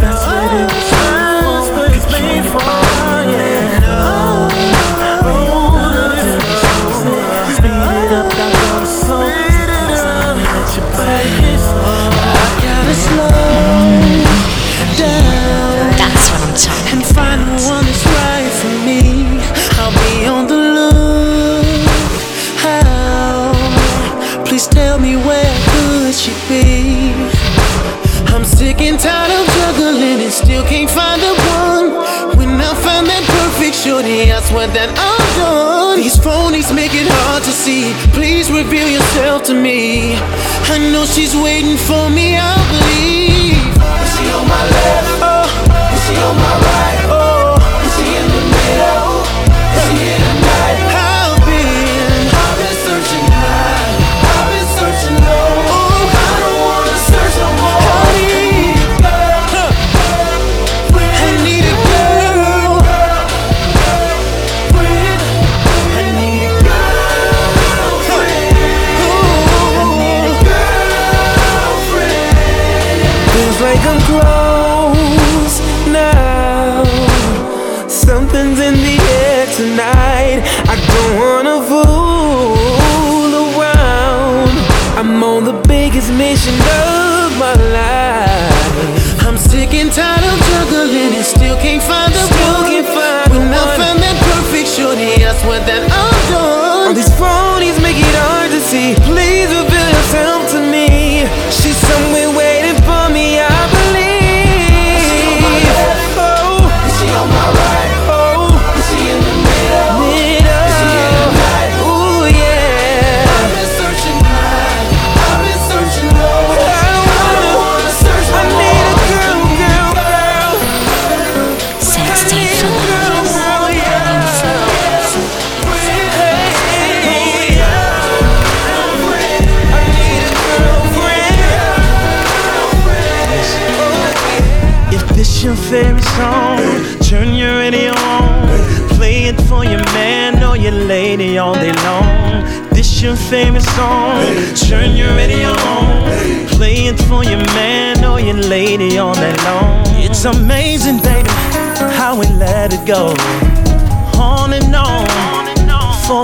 [0.00, 1.70] That's what it was.
[2.12, 2.81] Made for,
[39.12, 40.14] Tell to me.
[40.14, 42.61] I know she's waiting for me.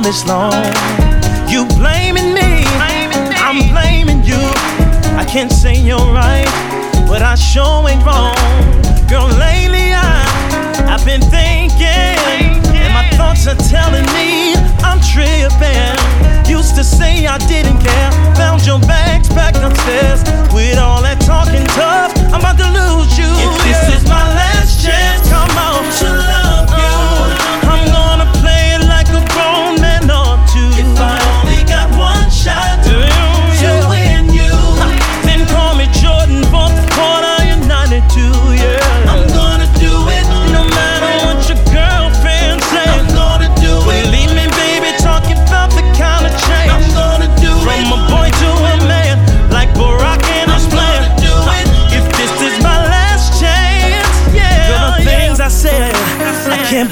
[0.09, 0.48] this long.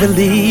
[0.06, 0.45] believe.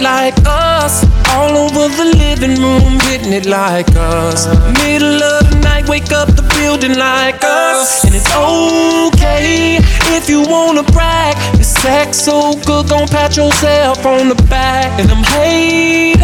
[0.00, 1.04] Like us.
[1.30, 4.46] All over the living room, hitting it like us.
[4.84, 8.04] Middle of the night, wake up the building like us.
[8.04, 9.78] And it's okay
[10.16, 11.36] if you wanna brag.
[11.54, 15.00] Your sex so good, gon' pat yourself on the back.
[15.00, 16.18] And them haters,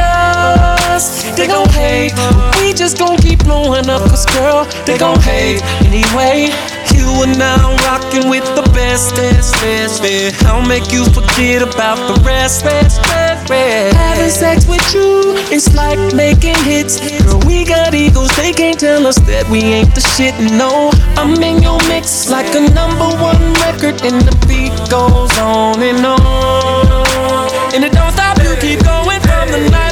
[1.37, 2.13] they gon' hate.
[2.61, 5.63] We just gon' keep blowing up, cause girl, they gon' hate.
[5.89, 6.51] Anyway,
[6.95, 10.45] you are now rocking with the best, best, best, best.
[10.45, 13.97] I'll make you forget about the rest, rest, rest, rest.
[13.97, 17.03] Having sex with you, it's like making hits.
[17.25, 20.35] Girl, we got egos, they can't tell us that we ain't the shit.
[20.57, 25.83] No, I'm in your mix like a number one record, and the beat goes on
[25.83, 27.75] and on.
[27.75, 29.90] And it don't stop, you keep going from the night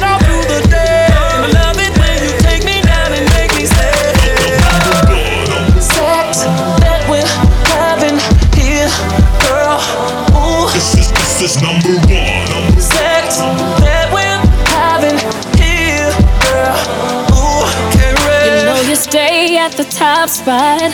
[20.19, 20.91] top spot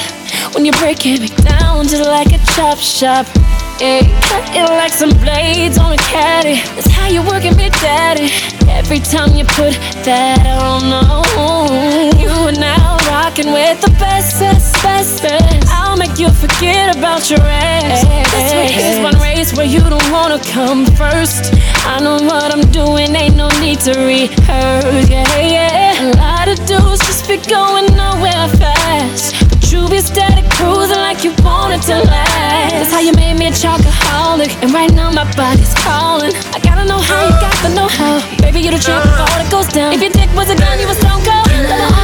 [0.54, 3.26] when you're breaking me down just like a chop shop.
[3.82, 6.62] Yeah, cut it like some blades on a caddy.
[6.76, 8.30] That's how you working me, daddy.
[8.70, 9.74] Every time you put
[10.06, 11.24] that on, no,
[12.22, 15.24] you are now rocking with the best, best, best.
[15.70, 18.14] I'll make you forget about your ex.
[19.56, 21.53] Where you don't wanna come first.
[21.86, 25.10] I know what I'm doing, ain't no need to rehearse.
[25.10, 26.03] Yeah, yeah.
[26.03, 29.36] A lot of dudes just be going nowhere fast.
[29.49, 32.72] But you be steady cruising like you want it to last.
[32.74, 34.51] That's how you made me a chocoholic.
[34.62, 36.34] And right now my body's calling.
[36.53, 38.20] I gotta know how you got the know how.
[38.41, 39.93] Baby, you the trick before it goes down.
[39.93, 41.47] If your dick was a gun, you was stone cold.
[41.47, 41.95] Let the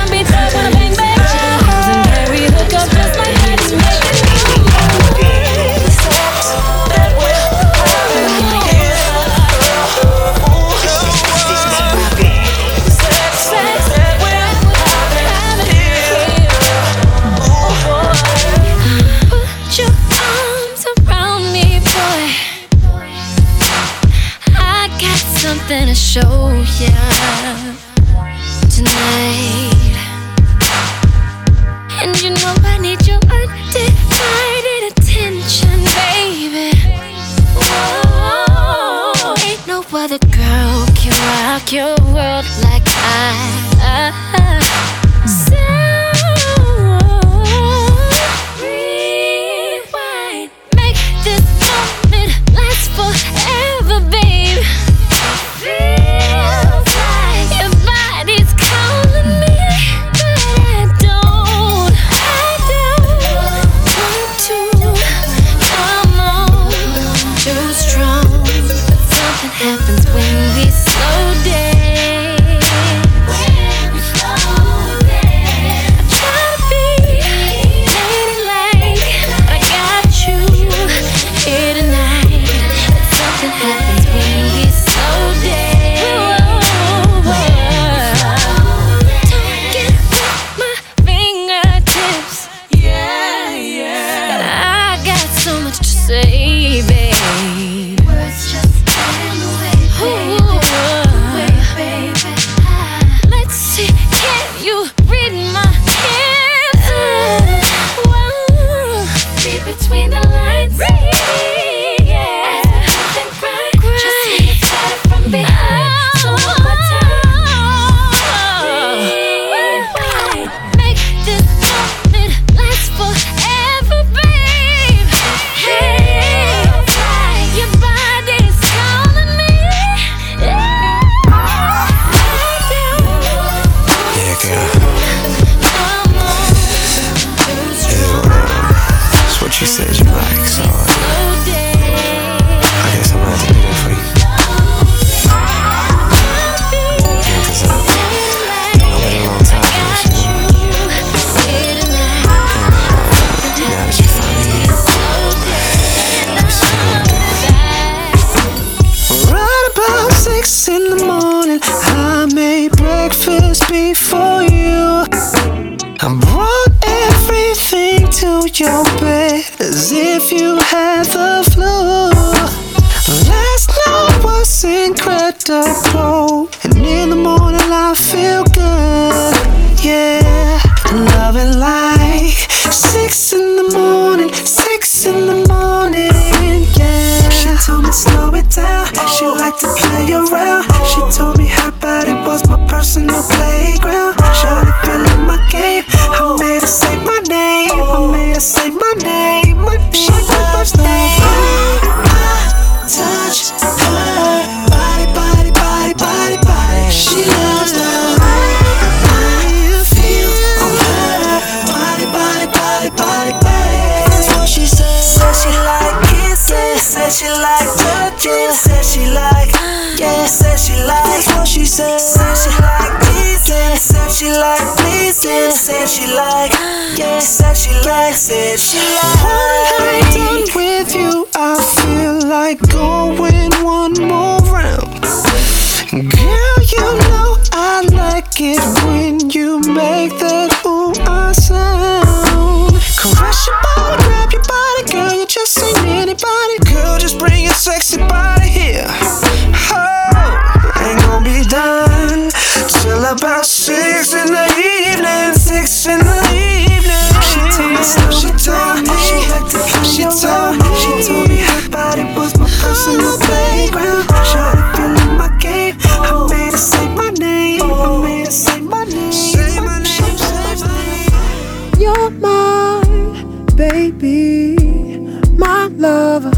[276.02, 276.32] lover,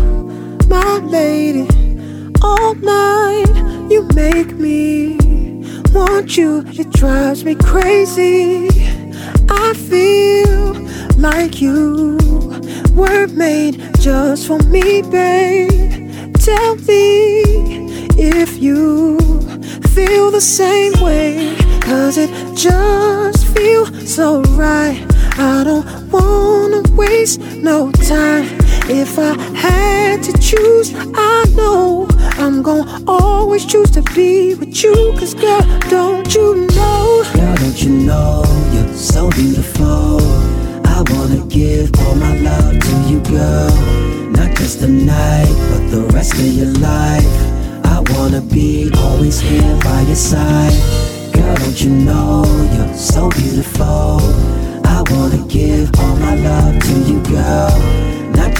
[0.67, 1.65] my lady.
[2.41, 3.53] All night
[3.89, 5.17] you make me
[5.93, 6.63] want you.
[6.81, 8.67] It drives me crazy.
[9.65, 10.73] I feel
[11.29, 11.77] like you
[12.93, 16.33] were made just for me, babe.
[16.49, 17.07] Tell me
[18.35, 19.17] if you
[19.95, 21.55] feel the same way.
[21.79, 22.31] Cause it
[22.67, 24.99] just feels so right.
[25.37, 27.39] I don't wanna waste
[27.69, 28.62] no time.
[28.89, 32.05] If I had to choose, I know
[32.37, 35.13] I'm gonna always choose to be with you.
[35.17, 37.23] Cause girl, don't you know?
[37.33, 40.19] Girl, don't you know you're so beautiful?
[40.85, 43.71] I wanna give all my love to you, girl.
[44.31, 47.85] Not just tonight, but the rest of your life.
[47.85, 50.75] I wanna be always here by your side.
[51.31, 52.43] Girl, don't you know
[52.75, 54.19] you're so beautiful?
[54.83, 58.12] I wanna give all my love to you, girl.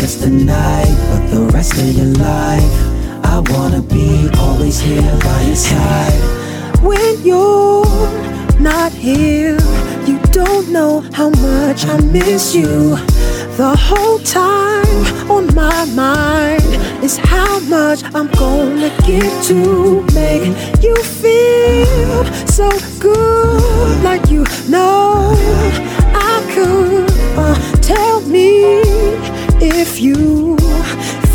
[0.03, 2.75] Just tonight, but the rest of your life.
[3.23, 6.19] I wanna be always here by your side.
[6.83, 7.85] When you're
[8.59, 9.57] not here,
[10.05, 12.97] you don't know how much I miss you.
[13.55, 16.67] The whole time on my mind
[17.01, 20.51] is how much I'm gonna give to make
[20.83, 25.31] you feel so good, like you know
[26.13, 27.09] I could.
[27.39, 28.83] Uh, tell me
[29.63, 30.57] if you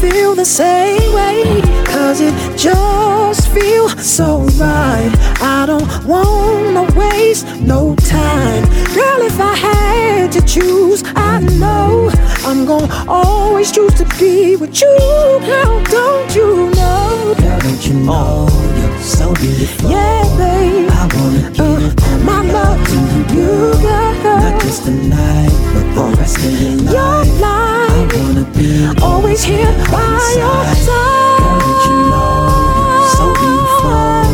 [0.00, 5.10] feel the same way, cause it just feels so right.
[5.40, 8.64] I don't wanna waste no time.
[8.94, 12.10] Girl, if I had to choose, I know
[12.44, 14.98] I'm gonna always choose to be with you.
[15.46, 17.34] Girl, don't you know?
[17.38, 18.48] Girl, don't you know
[18.78, 19.90] you're so beautiful?
[19.90, 20.90] Yeah, babe.
[20.92, 24.42] I wanna give uh, all my love to you, girl.
[24.42, 26.92] Not just tonight, but the rest of your life.
[26.92, 27.87] Your life.
[28.10, 31.38] I wanna be always here by your side.
[31.44, 34.24] Girl, you know so beautiful.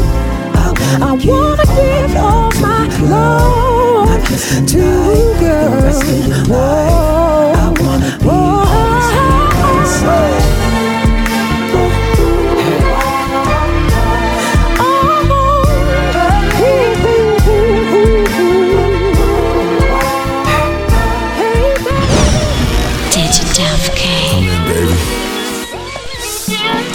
[1.03, 4.23] I wanna give all my love
[4.69, 5.93] to you, girl.
[6.49, 8.64] Whoa, I wanna be oh,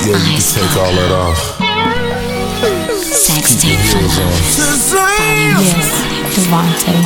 [0.09, 1.37] Yeah, you can take all that off.
[3.03, 4.33] Sex tape for love.
[5.61, 5.85] Yes,
[6.33, 6.97] Devontae.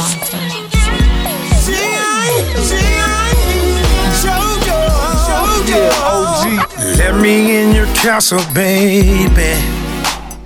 [6.98, 9.60] Let me in your castle, baby.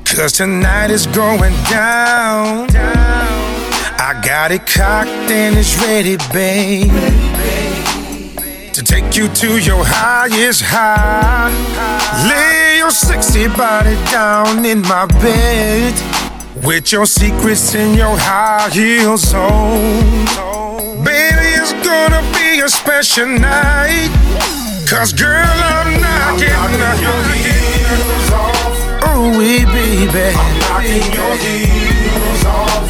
[0.06, 2.70] Cause tonight is going down.
[4.00, 7.67] I got it cocked and it's ready, babe.
[8.78, 11.50] To take you to your highest high.
[12.30, 15.96] Lay your sexy body down in my bed.
[16.64, 20.30] With your secrets in your high heels on.
[21.04, 24.14] Baby, it's gonna be a special night.
[24.88, 26.46] Cause girl, I'm knocking
[27.02, 28.78] your heels off.
[29.10, 30.38] Oh, we baby.
[30.38, 32.90] I'm knocking your heels off.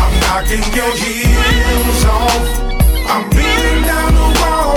[0.00, 2.64] I'm knocking your heels off.
[3.06, 3.43] I'm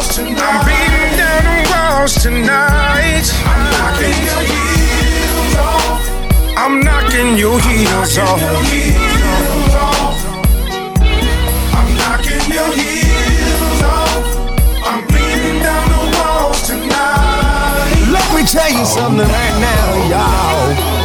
[0.08, 0.39] walls tonight.
[0.39, 3.28] I'm beating down the walls tonight.
[3.45, 6.01] I'm knocking your heels off.
[6.58, 8.55] I'm knocking your heels off.
[11.74, 14.24] I'm knocking your heels off.
[14.86, 18.08] I'm beating down the walls tonight.
[18.12, 20.97] Let me tell you something right now, y'all.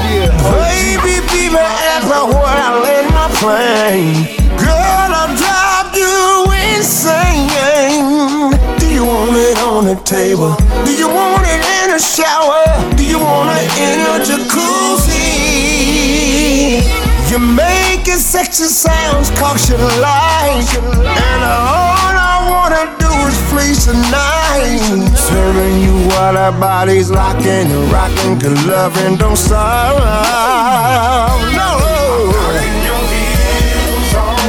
[0.61, 1.62] Baby, baby,
[1.96, 4.38] everywhere I land my plane.
[4.59, 8.01] Girl, I'll drive you insane.
[9.03, 10.55] You want it on the table?
[10.86, 12.62] Do you want it in the shower?
[12.94, 15.18] Do you want it in a jacuzzi?
[17.28, 20.70] You're making sexy sounds, caution light.
[20.78, 24.78] And all I wanna do is fleece tonight.
[25.18, 29.98] Serving you while our bodies locking and rocking, cause loving don't stop.
[31.59, 32.30] No.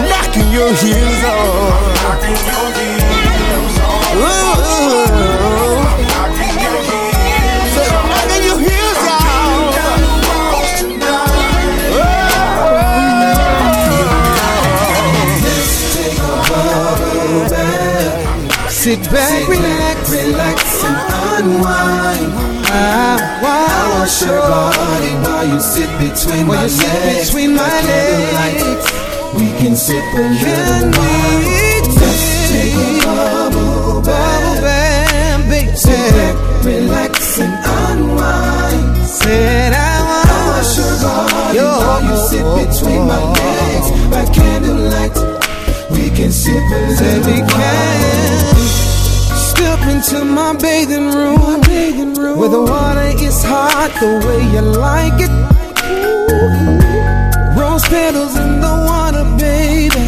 [0.10, 2.63] Knocking your heels off.
[18.84, 20.98] Sit back, relax, relax and
[21.40, 22.34] unwind.
[22.68, 27.30] Ah, I, I want your body while you sit between While my you sit legs.
[27.32, 28.84] between my candlelight,
[29.40, 31.88] We can sip a little wine.
[31.96, 35.48] Let's take a bubble bath.
[35.48, 35.76] baby.
[35.78, 38.84] Sit back, relax and unwind.
[39.24, 43.88] I want, I want your body while you sit between my legs.
[44.12, 45.16] By candlelight,
[45.96, 47.43] we can sip a little
[51.02, 55.32] my bathing room, where the water is hot the way you like it.
[57.58, 60.04] Rose petals in the water, baby.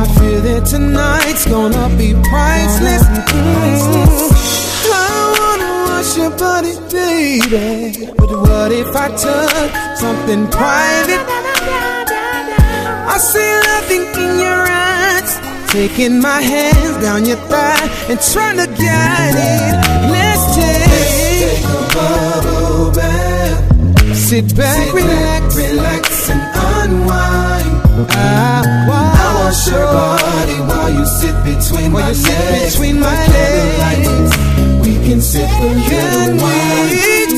[0.00, 3.02] I feel that tonight's gonna be priceless.
[3.02, 4.30] Mm.
[4.92, 8.12] I wanna wash your body, baby.
[8.16, 11.24] But what if I touch something private?
[13.14, 15.32] I see nothing in your eyes.
[15.70, 19.95] Taking my hands down your thigh and trying to guide it.
[21.96, 24.16] Let's take a bubble bath.
[24.16, 26.42] Sit back, Sit relax, back, relax and
[26.90, 27.72] unwind.
[28.10, 32.74] I I want your body while you sit between While my you sit legs.
[32.74, 34.06] between my candlelight,
[34.82, 36.90] We can sip a little wine.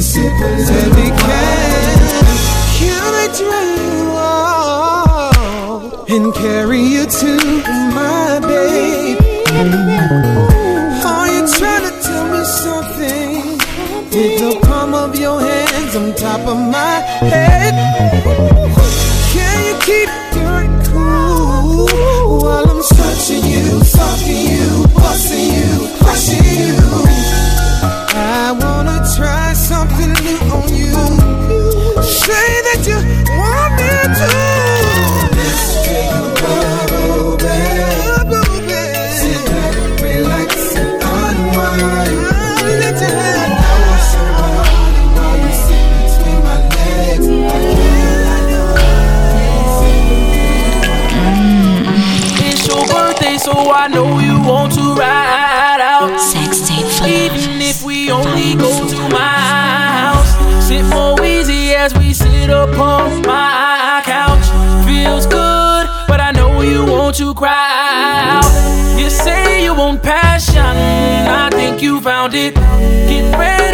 [0.00, 1.90] we can sip a little wine.
[2.78, 3.04] Can
[3.76, 7.36] you off and carry you to
[7.94, 9.18] my babe?
[11.04, 13.58] Are you trying to tell me something?
[14.10, 17.00] With the palm of your hands on top of my
[17.32, 17.74] head.
[19.32, 21.86] Can you keep your cool
[22.40, 26.76] while I'm Touching you, fucking you, busting you, crushing you.
[28.12, 28.52] I
[29.16, 30.92] try something new on you.
[32.02, 32.98] Say that you
[33.38, 34.28] want me to.
[39.18, 42.18] Sit back, relax, unwind.
[42.32, 43.16] I you
[52.48, 55.39] it's your birthday, so I know you want to ride.
[72.00, 72.54] found it.
[72.54, 73.69] Get ready.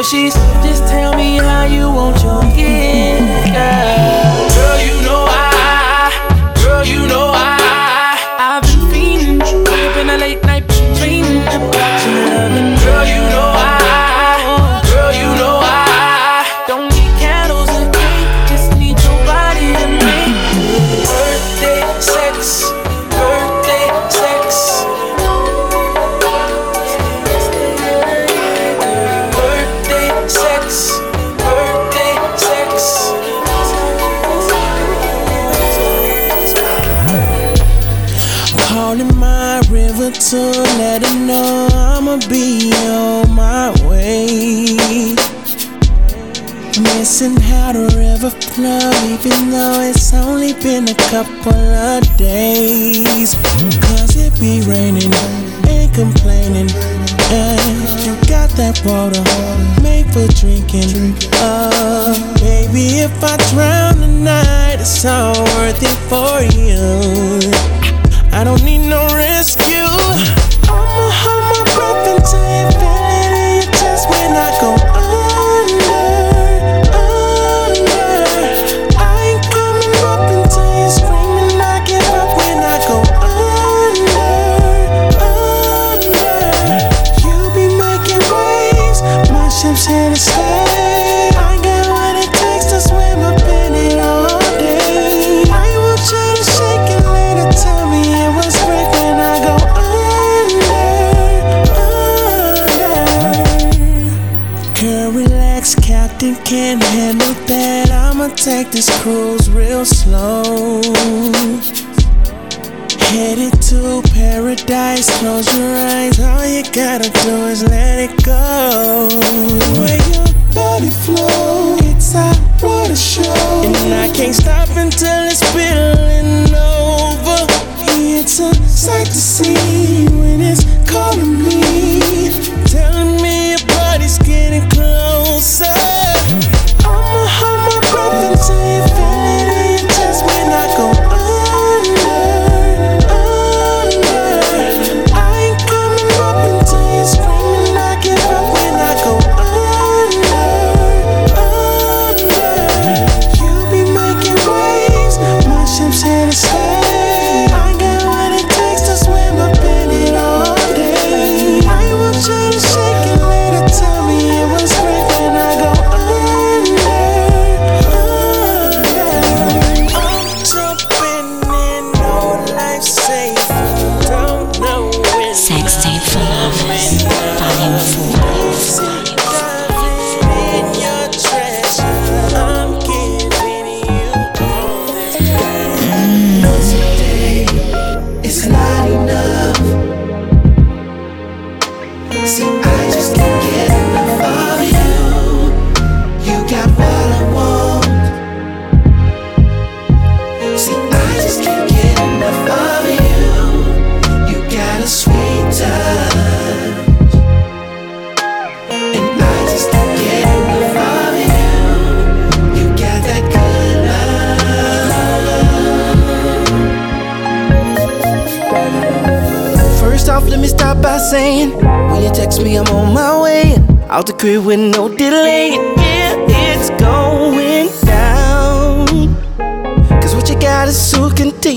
[0.00, 0.32] Hershey's.
[0.64, 4.29] Just tell me how you want your gift, girl.
[51.24, 53.34] couple of days.
[53.84, 55.12] Cause it be raining
[55.68, 56.70] Ain't complaining.
[57.30, 59.20] And you got that water
[59.82, 61.14] made for drinking.
[61.34, 67.29] Oh, baby, if I drown tonight, it's all worth it for you.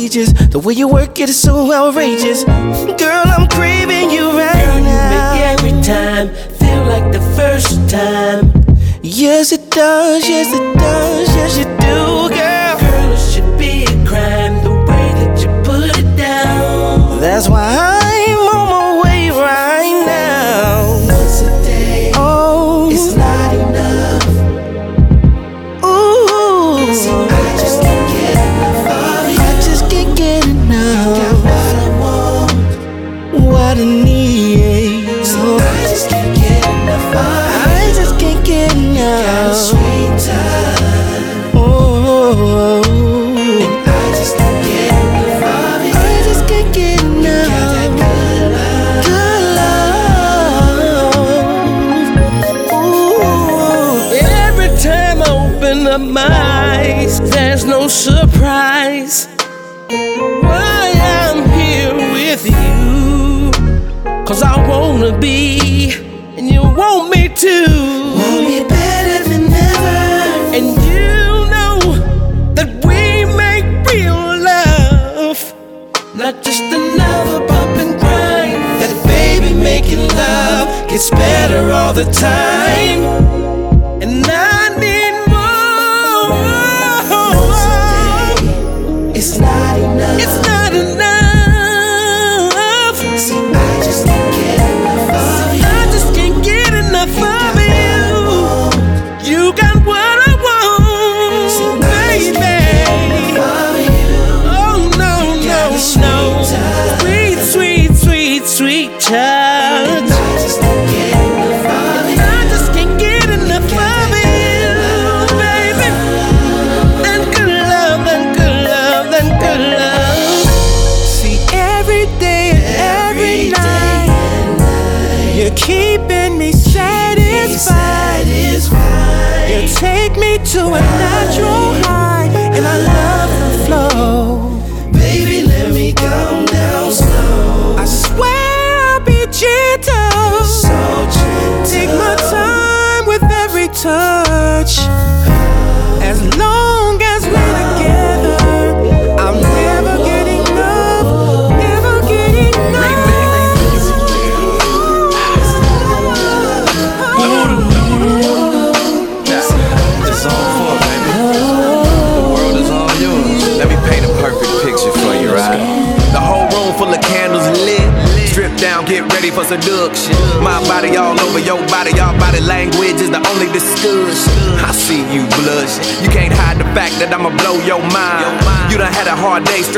[0.03, 0.33] pages.
[0.49, 2.43] The way you work it is so outrageous.
[2.43, 5.09] Girl, I'm craving you right Girl, you now.
[5.11, 6.27] Girl, you make every time
[6.59, 8.51] feel like the first time.
[9.01, 10.27] Yes, it does.
[10.27, 11.27] Yes, it does.
[11.37, 11.99] Yes, you do,
[12.37, 12.75] girl.
[12.83, 17.19] Girl, it should be a crime the way that you put it down.
[17.21, 17.72] That's why.
[80.95, 83.42] It's better all the time.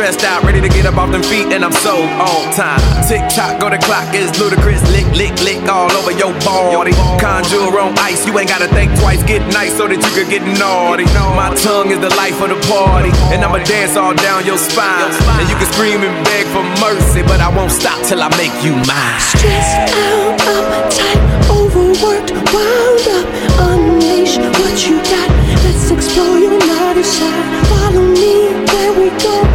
[0.05, 2.77] stressed out, ready to get up off them feet, and I'm so on time.
[3.09, 4.77] Tick tock, go the clock, is ludicrous.
[4.93, 6.93] Lick, lick, lick all over your body.
[7.17, 9.23] Conjure on ice, you ain't gotta think twice.
[9.23, 11.05] Get nice so that you could get naughty.
[11.33, 15.09] My tongue is the life of the party, and I'ma dance all down your spine.
[15.41, 18.53] And you can scream and beg for mercy, but I won't stop till I make
[18.61, 19.17] you mine.
[19.33, 23.25] Stressed out, I'm tight, overworked, wound up.
[23.73, 25.29] Unleash what you got.
[25.65, 27.45] Let's explore your naughty side.
[27.73, 29.54] Follow me where we go.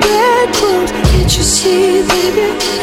[0.00, 2.81] Can't you see, baby?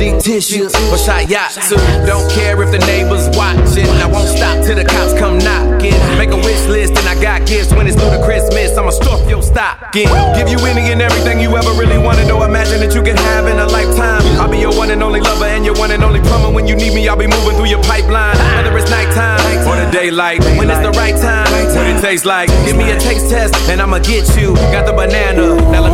[0.00, 1.76] fictitious, but shot yachts too.
[2.08, 3.84] Don't care if the neighbors watching.
[4.00, 5.92] I won't stop till the cops come knocking.
[6.16, 8.72] Make a wish list and I got gifts when it's through to Christmas.
[8.78, 10.08] I'ma stuff your stocking.
[10.32, 13.44] Give you any and everything you ever really wanted No, imagine that you can have
[13.46, 14.24] in a lifetime.
[14.40, 16.50] I'll be your one and only lover and your one and only plumber.
[16.50, 18.36] When you need me, I'll be moving through your pipeline.
[18.56, 22.48] Whether it's nighttime or the daylight, when it's the right time, what it tastes like.
[22.64, 24.56] Give me a taste test and I'ma get you.
[24.72, 25.60] Got the banana.
[25.68, 25.89] Now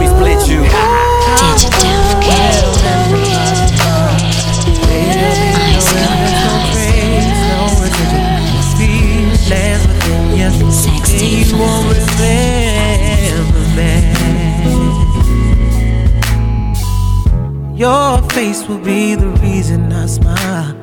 [18.68, 20.74] Will be the reason I smile.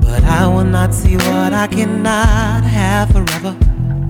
[0.00, 3.56] But I will not see what I cannot have forever.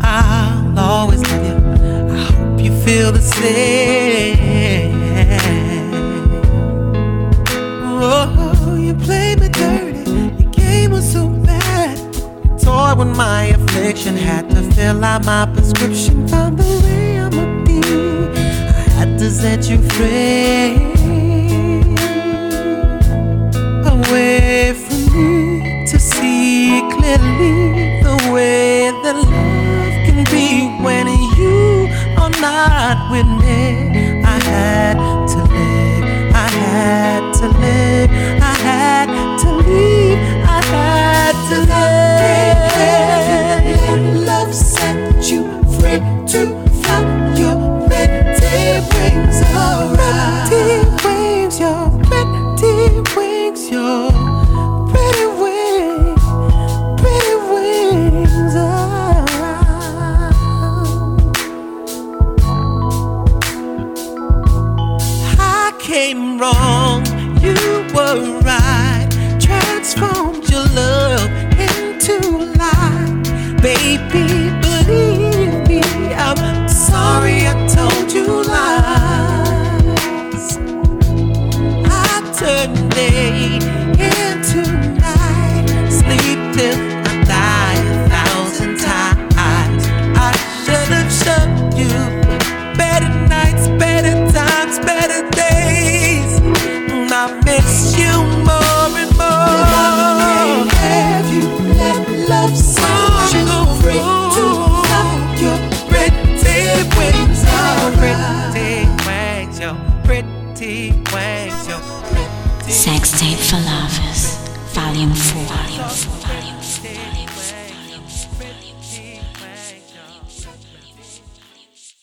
[0.02, 1.56] I'll always love you.
[2.14, 5.02] I hope you feel the same.
[8.04, 10.10] Oh, you played me dirty.
[10.10, 11.98] Your game was so bad.
[12.44, 14.14] You toyed with my affliction.
[14.14, 16.28] Had to fill out my prescription.
[16.28, 17.80] Found the way I'ma be.
[18.76, 20.91] I had to set you free.
[24.12, 31.06] Away from me to see clearly the way that love can be when
[31.38, 31.88] you
[32.20, 34.20] are not with me.
[34.22, 34.98] I had
[35.32, 38.10] to live, I had to live,